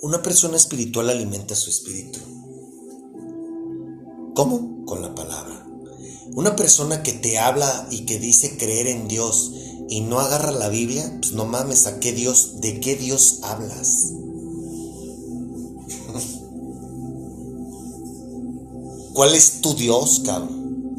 Una 0.00 0.22
persona 0.22 0.56
espiritual 0.56 1.10
alimenta 1.10 1.56
su 1.56 1.68
espíritu. 1.68 2.20
¿Cómo? 4.34 4.84
Con 4.86 5.02
la 5.02 5.14
palabra. 5.16 5.66
Una 6.34 6.54
persona 6.54 7.02
que 7.02 7.12
te 7.12 7.38
habla 7.38 7.88
y 7.90 8.06
que 8.06 8.20
dice 8.20 8.56
creer 8.56 8.86
en 8.86 9.08
Dios 9.08 9.52
y 9.88 10.02
no 10.02 10.20
agarra 10.20 10.52
la 10.52 10.68
Biblia, 10.68 11.18
pues 11.20 11.32
no 11.32 11.44
mames, 11.44 11.88
¿a 11.88 11.98
qué 11.98 12.12
Dios, 12.12 12.60
de 12.60 12.78
qué 12.78 12.94
Dios 12.94 13.40
hablas? 13.42 14.12
¿Cuál 19.18 19.34
es 19.34 19.60
tu 19.60 19.74
Dios, 19.74 20.22
cabrón? 20.24 20.94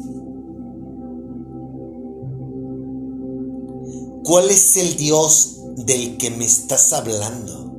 ¿Cuál 4.24 4.50
es 4.50 4.76
el 4.76 4.94
Dios 4.98 5.62
del 5.86 6.18
que 6.18 6.28
me 6.30 6.44
estás 6.44 6.92
hablando? 6.92 7.72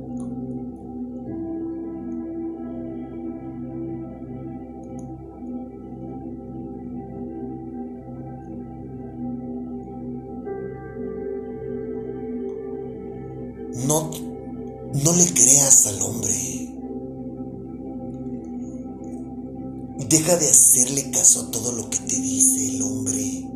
No, 13.86 14.10
no 15.04 15.12
le 15.12 15.32
creas 15.34 15.86
al 15.86 16.02
hombre. 16.02 16.21
De 20.42 20.50
hacerle 20.50 21.10
caso 21.12 21.42
a 21.42 21.50
todo 21.52 21.70
lo 21.72 21.88
que 21.88 21.98
te 21.98 22.16
dice 22.16 22.68
el 22.68 22.82
hombre. 22.82 23.48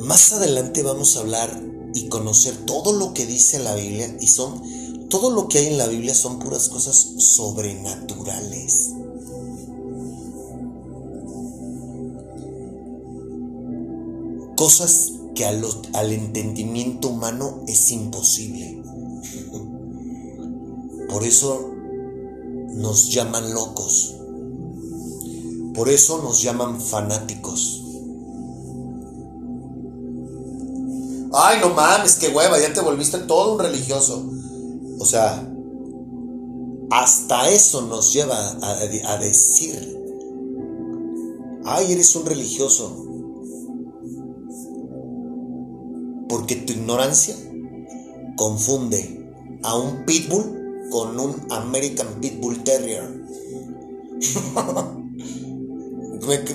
Más 0.00 0.32
adelante 0.32 0.82
vamos 0.84 1.16
a 1.16 1.20
hablar 1.20 1.62
y 1.92 2.08
conocer 2.08 2.56
todo 2.66 2.92
lo 2.92 3.12
que 3.12 3.26
dice 3.26 3.58
la 3.58 3.74
Biblia 3.74 4.16
y 4.20 4.28
son 4.28 4.62
todo 5.08 5.30
lo 5.30 5.48
que 5.48 5.58
hay 5.58 5.66
en 5.66 5.78
la 5.78 5.88
Biblia 5.88 6.14
son 6.14 6.38
puras 6.38 6.68
cosas 6.68 6.96
sobrenaturales. 7.18 8.90
Cosas 14.56 15.12
que 15.34 15.44
al 15.44 16.12
entendimiento 16.12 17.08
humano 17.08 17.64
es 17.66 17.90
imposible. 17.90 18.82
Por 21.08 21.24
eso 21.24 21.73
nos 22.74 23.10
llaman 23.10 23.52
locos. 23.52 24.14
Por 25.74 25.88
eso 25.88 26.22
nos 26.22 26.42
llaman 26.42 26.80
fanáticos. 26.80 27.82
Ay, 31.32 31.58
no 31.60 31.70
mames, 31.70 32.16
qué 32.16 32.28
hueva, 32.28 32.60
ya 32.60 32.72
te 32.72 32.80
volviste 32.80 33.18
todo 33.18 33.54
un 33.54 33.58
religioso. 33.58 34.24
O 35.00 35.04
sea, 35.04 35.50
hasta 36.90 37.48
eso 37.48 37.82
nos 37.82 38.12
lleva 38.12 38.36
a, 38.36 38.78
a 39.06 39.18
decir, 39.18 39.98
ay, 41.64 41.92
eres 41.92 42.14
un 42.14 42.26
religioso. 42.26 43.04
porque 46.34 46.56
tu 46.56 46.72
ignorancia 46.72 47.36
confunde 48.36 49.32
a 49.62 49.76
un 49.76 50.04
pitbull 50.04 50.53
con 50.90 51.18
un 51.18 51.46
American 51.50 52.20
Pitbull 52.20 52.62
Terrier. 52.64 53.24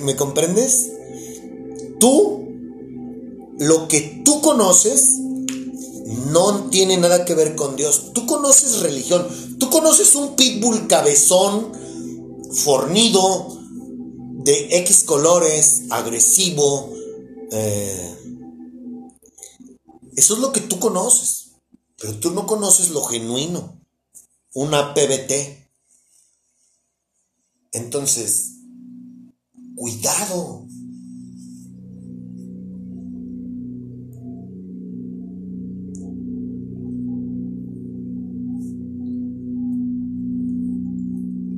¿Me, 0.02 0.16
comprendes? 0.16 0.90
Tú, 1.98 2.46
lo 3.58 3.88
que 3.88 4.22
tú 4.24 4.40
conoces, 4.40 5.16
no 6.32 6.70
tiene 6.70 6.96
nada 6.96 7.24
que 7.24 7.34
ver 7.34 7.54
con 7.54 7.76
Dios. 7.76 8.12
Tú 8.12 8.26
conoces 8.26 8.80
religión. 8.80 9.26
Tú 9.58 9.70
conoces 9.70 10.14
un 10.14 10.34
pitbull 10.34 10.86
cabezón, 10.88 11.72
fornido, 12.52 13.60
de 14.42 14.78
X 14.78 15.04
colores, 15.04 15.82
agresivo, 15.90 16.90
eh, 17.52 18.16
eso 20.16 20.34
es 20.34 20.40
lo 20.40 20.52
que 20.52 20.60
tú 20.60 20.78
conoces, 20.78 21.52
pero 21.98 22.18
tú 22.18 22.30
no 22.30 22.46
conoces 22.46 22.90
lo 22.90 23.02
genuino, 23.04 23.79
una 24.54 24.94
PBT. 24.94 25.32
Entonces, 27.72 28.56
cuidado. 29.76 30.66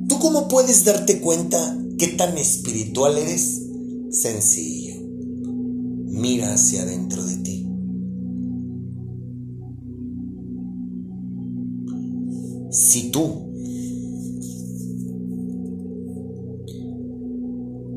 ¿Tú 0.07 0.19
cómo 0.19 0.47
puedes 0.47 0.85
darte 0.85 1.19
cuenta 1.19 1.77
qué 1.97 2.09
tan 2.09 2.37
espiritual 2.37 3.17
eres? 3.17 3.61
Sencillo. 4.11 5.01
Mira 6.05 6.53
hacia 6.53 6.83
adentro 6.83 7.23
de 7.25 7.37
ti. 7.37 7.62
Si 12.73 13.11
tú 13.11 13.53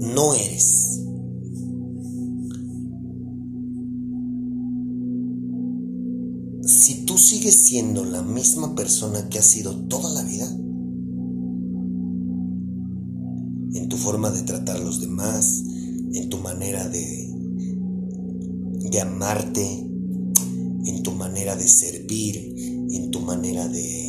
no 0.00 0.34
eres 0.34 1.00
si 6.66 7.04
tú 7.04 7.16
sigues 7.16 7.54
siendo 7.54 8.04
la 8.04 8.22
misma 8.22 8.74
persona 8.74 9.28
que 9.28 9.38
has 9.38 9.46
sido 9.46 9.74
toda 9.86 10.12
la 10.12 10.22
vida, 10.22 10.46
en 13.74 13.88
tu 13.88 13.96
forma 13.96 14.30
de 14.30 14.42
tratar 14.42 14.76
a 14.76 14.80
los 14.80 15.00
demás, 15.00 15.62
en 16.12 16.28
tu 16.28 16.38
manera 16.38 16.88
de, 16.88 17.32
de 18.90 19.00
amarte, 19.00 19.64
en 20.86 21.02
tu 21.02 21.12
manera 21.12 21.54
de 21.56 21.68
servir, 21.68 22.36
en 22.90 23.10
tu 23.10 23.20
manera 23.20 23.68
de 23.68 24.05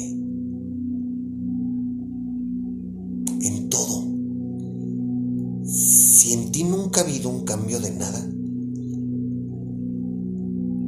ha 6.98 7.02
habido 7.02 7.30
un 7.30 7.44
cambio 7.44 7.80
de 7.80 7.92
nada, 7.92 8.20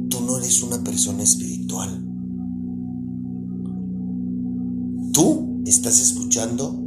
tú 0.08 0.20
no 0.26 0.38
eres 0.38 0.62
una 0.62 0.82
persona 0.82 1.22
espiritual. 1.22 2.04
Tú 5.12 5.62
estás 5.66 6.00
escuchando 6.00 6.86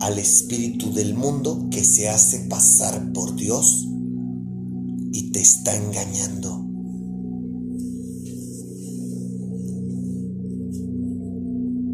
al 0.00 0.18
espíritu 0.18 0.92
del 0.92 1.14
mundo 1.14 1.68
que 1.70 1.82
se 1.82 2.08
hace 2.08 2.40
pasar 2.40 3.12
por 3.12 3.34
Dios 3.36 3.86
y 5.12 5.30
te 5.32 5.40
está 5.40 5.74
engañando. 5.74 6.64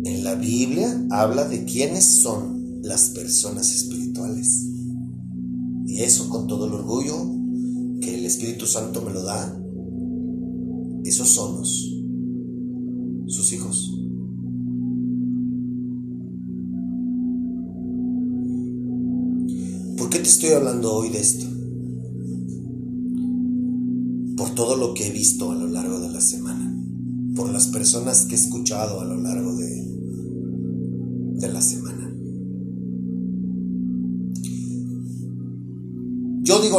En 0.05 0.25
la 0.25 0.35
Biblia 0.35 1.07
habla 1.11 1.47
de 1.49 1.65
quiénes 1.65 2.05
son 2.05 2.81
las 2.83 3.11
personas 3.11 3.73
espirituales. 3.73 4.74
Y 5.95 6.03
eso 6.03 6.29
con 6.29 6.49
todo 6.49 6.67
el 6.67 6.73
orgullo 6.73 7.15
el 8.03 8.27
Espíritu 8.27 8.67
Santo 8.67 9.01
me 9.01 9.13
lo 9.13 9.23
da, 9.23 9.57
esos 11.05 11.29
somos 11.29 11.69
sus 13.29 13.53
hijos. 13.53 13.97
¿Por 19.97 20.11
qué 20.11 20.19
te 20.19 20.29
estoy 20.29 20.51
hablando 20.51 20.93
hoy 20.95 21.11
de 21.11 21.21
esto? 21.21 21.47
Por 24.37 24.51
todo 24.57 24.75
lo 24.75 24.95
que 24.95 25.07
he 25.07 25.11
visto 25.13 25.53
a 25.53 25.55
lo 25.55 25.69
largo 25.69 26.01
de 26.01 26.11
la 26.11 26.21
semana, 26.21 26.77
por 27.37 27.51
las 27.51 27.69
personas 27.69 28.25
que 28.25 28.35
he 28.35 28.39
escuchado 28.39 29.01
a 29.01 29.05
lo 29.05 29.21
largo 29.21 29.55
de, 29.55 29.87
de 31.37 31.53
la 31.53 31.63
semana. 31.63 32.04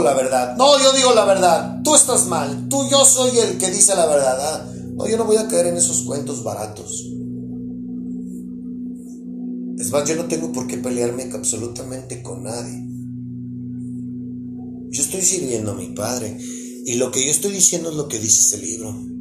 La 0.02 0.14
verdad. 0.14 0.56
No, 0.58 0.82
yo 0.82 0.94
digo 0.94 1.14
la 1.14 1.26
verdad. 1.26 1.82
Tú 1.84 1.96
estás 1.96 2.28
mal. 2.28 2.68
Tú, 2.70 2.88
yo 2.90 3.04
soy 3.06 3.38
el 3.40 3.58
que 3.58 3.72
dice 3.72 3.96
la 3.96 4.06
verdad. 4.06 4.38
Ah, 4.40 4.72
no, 4.96 5.08
yo 5.08 5.18
no 5.18 5.26
voy 5.26 5.38
a 5.38 5.48
caer 5.48 5.68
en 5.68 5.78
esos 5.78 6.04
cuentos 6.04 6.44
baratos. 6.44 7.06
Es 9.78 9.92
más, 9.92 10.08
yo 10.08 10.16
no 10.16 10.26
tengo 10.26 10.52
por 10.52 10.68
qué 10.68 10.78
pelearme 10.78 11.30
absolutamente 11.34 12.24
con 12.24 12.44
nadie. 12.44 12.86
Yo 14.90 15.02
estoy 15.02 15.22
sirviendo 15.22 15.72
a 15.72 15.76
mi 15.76 15.88
Padre. 15.88 16.38
Y 16.86 16.96
lo 16.96 17.12
que 17.12 17.26
yo 17.26 17.32
estoy 17.32 17.52
diciendo 17.52 17.90
es 17.90 17.96
lo 17.96 18.08
que 18.08 18.20
dice 18.20 18.42
ese 18.42 18.66
libro. 18.66 19.15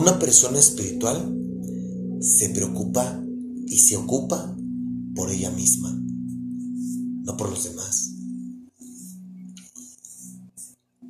Una 0.00 0.18
persona 0.18 0.58
espiritual 0.58 1.30
se 2.22 2.48
preocupa 2.48 3.22
y 3.66 3.76
se 3.76 3.98
ocupa 3.98 4.56
por 5.14 5.30
ella 5.30 5.50
misma, 5.50 5.94
no 7.22 7.36
por 7.36 7.50
los 7.50 7.64
demás. 7.64 8.10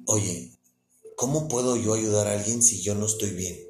Oye, 0.07 0.51
¿cómo 1.15 1.47
puedo 1.47 1.77
yo 1.77 1.95
ayudar 1.95 2.27
a 2.27 2.33
alguien 2.33 2.65
si 2.65 2.83
yo 2.83 2.97
no 2.97 3.07
estoy 3.07 3.31
bien? 3.31 3.61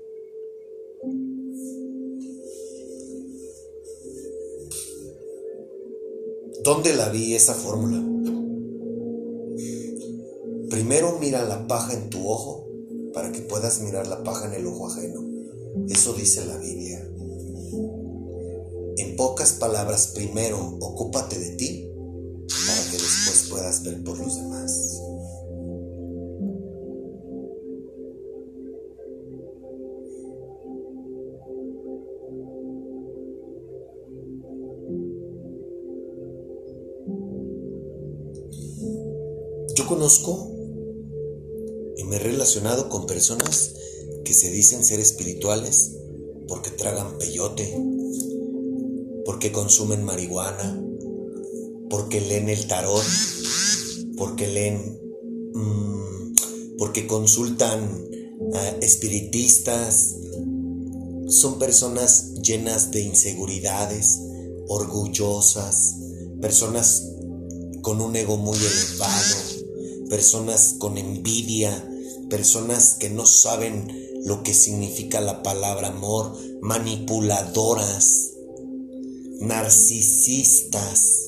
¿Dónde 6.64 6.96
la 6.96 7.10
vi 7.10 7.34
esa 7.34 7.52
fórmula? 7.52 8.02
Primero 10.70 11.18
mira 11.20 11.44
la 11.44 11.66
paja 11.66 11.92
en 11.92 12.08
tu 12.08 12.26
ojo 12.26 12.69
que 13.32 13.40
puedas 13.40 13.80
mirar 13.80 14.06
la 14.06 14.22
paja 14.22 14.46
en 14.46 14.54
el 14.54 14.66
ojo 14.66 14.88
ajeno. 14.88 15.24
Eso 15.88 16.12
dice 16.14 16.44
la 16.46 16.56
Biblia. 16.56 16.98
En 18.96 19.16
pocas 19.16 19.52
palabras, 19.54 20.08
primero 20.14 20.76
ocúpate 20.80 21.38
de 21.38 21.50
ti 21.56 21.90
para 22.66 22.90
que 22.90 22.98
después 22.98 23.46
puedas 23.50 23.82
ver 23.82 24.02
por 24.04 24.18
los 24.18 24.36
demás. 24.36 25.00
Yo 39.76 39.86
conozco 39.86 40.59
me 42.11 42.16
he 42.16 42.18
relacionado 42.18 42.88
con 42.88 43.06
personas 43.06 43.70
que 44.24 44.34
se 44.34 44.50
dicen 44.50 44.84
ser 44.84 44.98
espirituales 44.98 45.92
porque 46.48 46.70
tragan 46.70 47.18
peyote, 47.18 47.72
porque 49.24 49.52
consumen 49.52 50.02
marihuana, 50.02 50.82
porque 51.88 52.20
leen 52.20 52.48
el 52.48 52.66
tarot, 52.66 53.04
porque 54.16 54.48
leen, 54.48 54.98
mm, 55.54 56.34
porque 56.78 57.06
consultan 57.06 58.04
a 58.54 58.68
espiritistas. 58.80 60.16
Son 61.28 61.61
personas 61.61 62.34
llenas 62.42 62.90
de 62.90 63.02
inseguridades, 63.02 64.18
orgullosas, 64.66 65.94
personas 66.40 67.06
con 67.82 68.00
un 68.00 68.16
ego 68.16 68.36
muy 68.36 68.58
elevado, 68.58 70.08
personas 70.08 70.74
con 70.80 70.98
envidia, 70.98 71.86
personas 72.30 72.96
que 72.98 73.10
no 73.10 73.26
saben 73.26 74.08
lo 74.24 74.42
que 74.42 74.54
significa 74.54 75.20
la 75.20 75.42
palabra 75.42 75.88
amor, 75.88 76.34
manipuladoras, 76.62 78.30
narcisistas, 79.40 81.20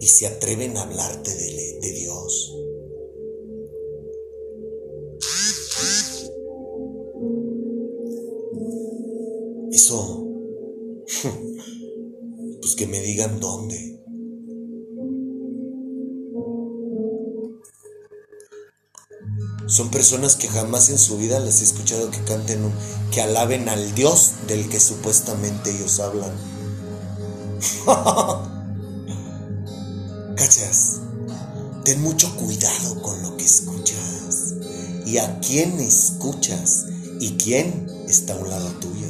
y 0.00 0.06
se 0.06 0.26
atreven 0.26 0.78
a 0.78 0.82
hablarte 0.82 1.34
de, 1.34 1.92
Dios. 1.92 2.56
Eso, 9.72 10.26
pues 12.60 12.74
que 12.76 12.86
me 12.86 13.00
digan 13.02 13.40
dónde. 13.40 13.89
Son 19.70 19.88
personas 19.88 20.34
que 20.34 20.48
jamás 20.48 20.88
en 20.88 20.98
su 20.98 21.16
vida 21.16 21.38
les 21.38 21.60
he 21.60 21.64
escuchado 21.64 22.10
que 22.10 22.18
canten, 22.24 22.64
un, 22.64 22.72
que 23.12 23.22
alaben 23.22 23.68
al 23.68 23.94
Dios 23.94 24.32
del 24.48 24.68
que 24.68 24.80
supuestamente 24.80 25.70
ellos 25.70 26.00
hablan. 26.00 26.32
¿Cachas? 30.36 30.96
Ten 31.84 32.02
mucho 32.02 32.34
cuidado 32.34 33.00
con 33.00 33.22
lo 33.22 33.36
que 33.36 33.44
escuchas 33.44 34.54
y 35.06 35.18
a 35.18 35.38
quién 35.38 35.78
escuchas 35.78 36.86
y 37.20 37.36
quién 37.36 37.86
está 38.08 38.32
a 38.32 38.38
un 38.38 38.50
lado 38.50 38.70
tuyo. 38.80 39.06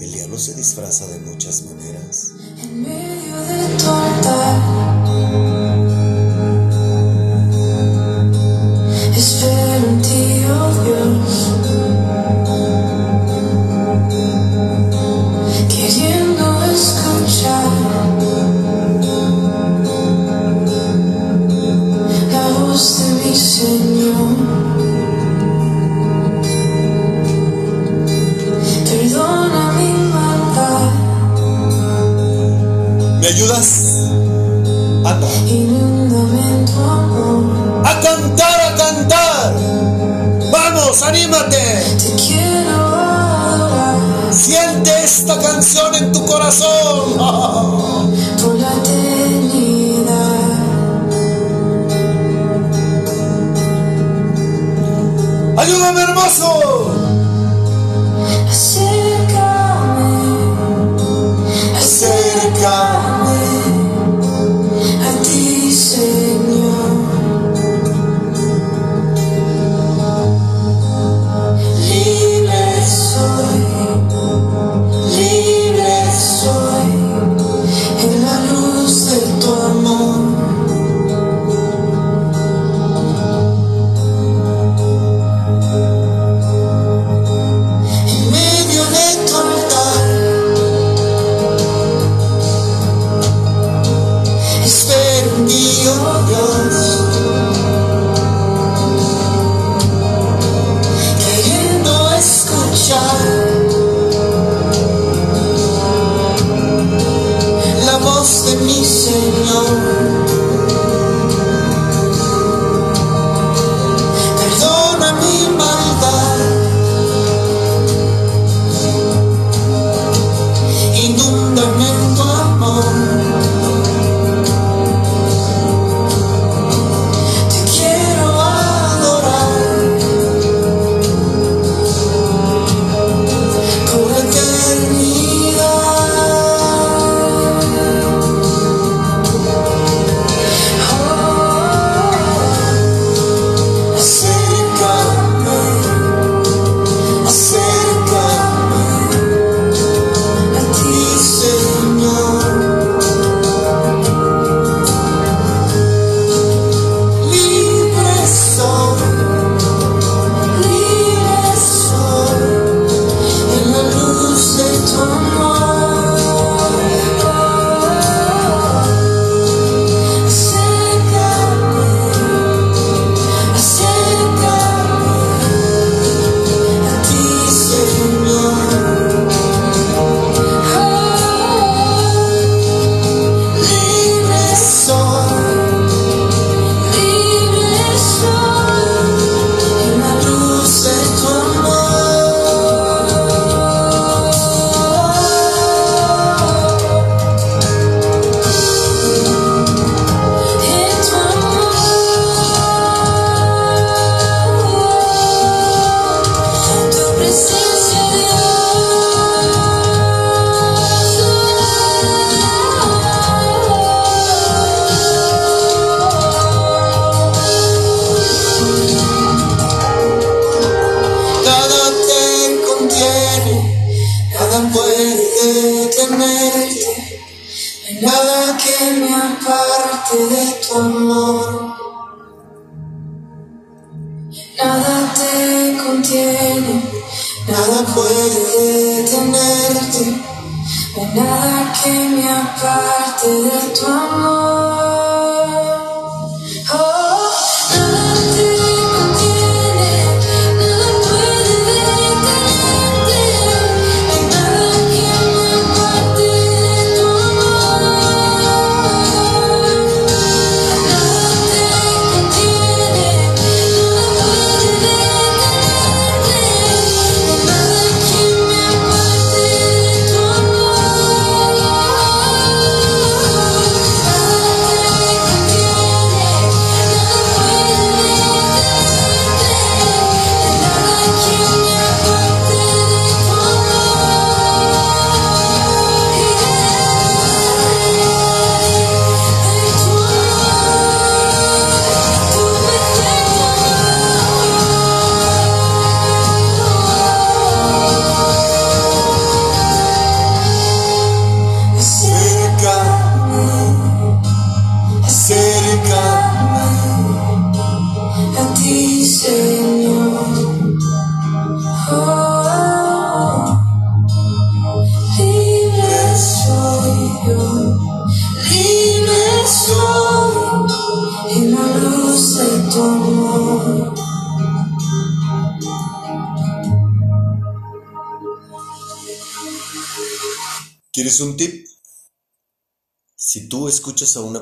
El 0.00 0.12
diablo 0.12 0.40
se 0.40 0.54
disfraza 0.54 1.06
de 1.06 1.20
muchas 1.20 1.62
maneras. 1.62 2.32
En 2.60 2.82
medio 2.82 3.40
de 3.42 3.68
torta, 3.78 4.95
¿Me 33.20 33.26
ayudas? 33.28 33.68
Anda. 35.04 35.28
A 37.84 38.00
cantar, 38.00 38.60
a 38.60 38.74
cantar. 38.76 39.54
Vamos, 40.52 41.02
anímate. 41.02 41.84
Siente 44.30 45.04
esta 45.04 45.38
canción 45.38 45.94
en 45.94 46.12
tu 46.12 46.24
corazón. 46.26 47.16
Ayúdame, 55.56 56.02
hermoso. 56.02 56.66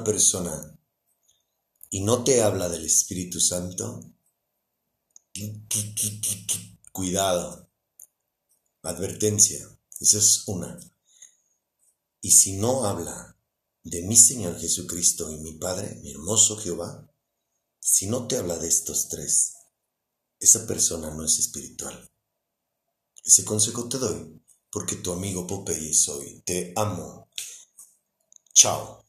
Persona 0.05 0.79
y 1.91 2.01
no 2.03 2.23
te 2.23 2.43
habla 2.43 2.69
del 2.69 2.85
Espíritu 2.85 3.41
Santo, 3.41 4.13
cuidado, 6.93 7.71
advertencia, 8.83 9.67
esa 10.01 10.19
es 10.19 10.45
una. 10.47 10.79
Y 12.21 12.31
si 12.31 12.53
no 12.55 12.85
habla 12.85 13.37
de 13.83 14.03
mi 14.03 14.17
Señor 14.17 14.59
Jesucristo 14.61 15.31
y 15.31 15.39
mi 15.39 15.53
Padre, 15.53 15.97
mi 16.03 16.11
hermoso 16.11 16.57
Jehová, 16.57 17.11
si 17.81 18.07
no 18.07 18.27
te 18.27 18.37
habla 18.37 18.59
de 18.59 18.69
estos 18.69 19.09
tres, 19.09 19.55
esa 20.41 20.67
persona 20.67 21.11
no 21.11 21.25
es 21.25 21.39
espiritual. 21.39 22.11
Ese 23.25 23.45
consejo 23.45 23.89
te 23.89 23.99
doy 23.99 24.43
porque 24.71 24.97
tu 24.97 25.13
amigo 25.13 25.47
Popeye 25.47 25.95
soy. 25.95 26.43
Te 26.45 26.73
amo. 26.75 27.29
Chao. 28.53 29.04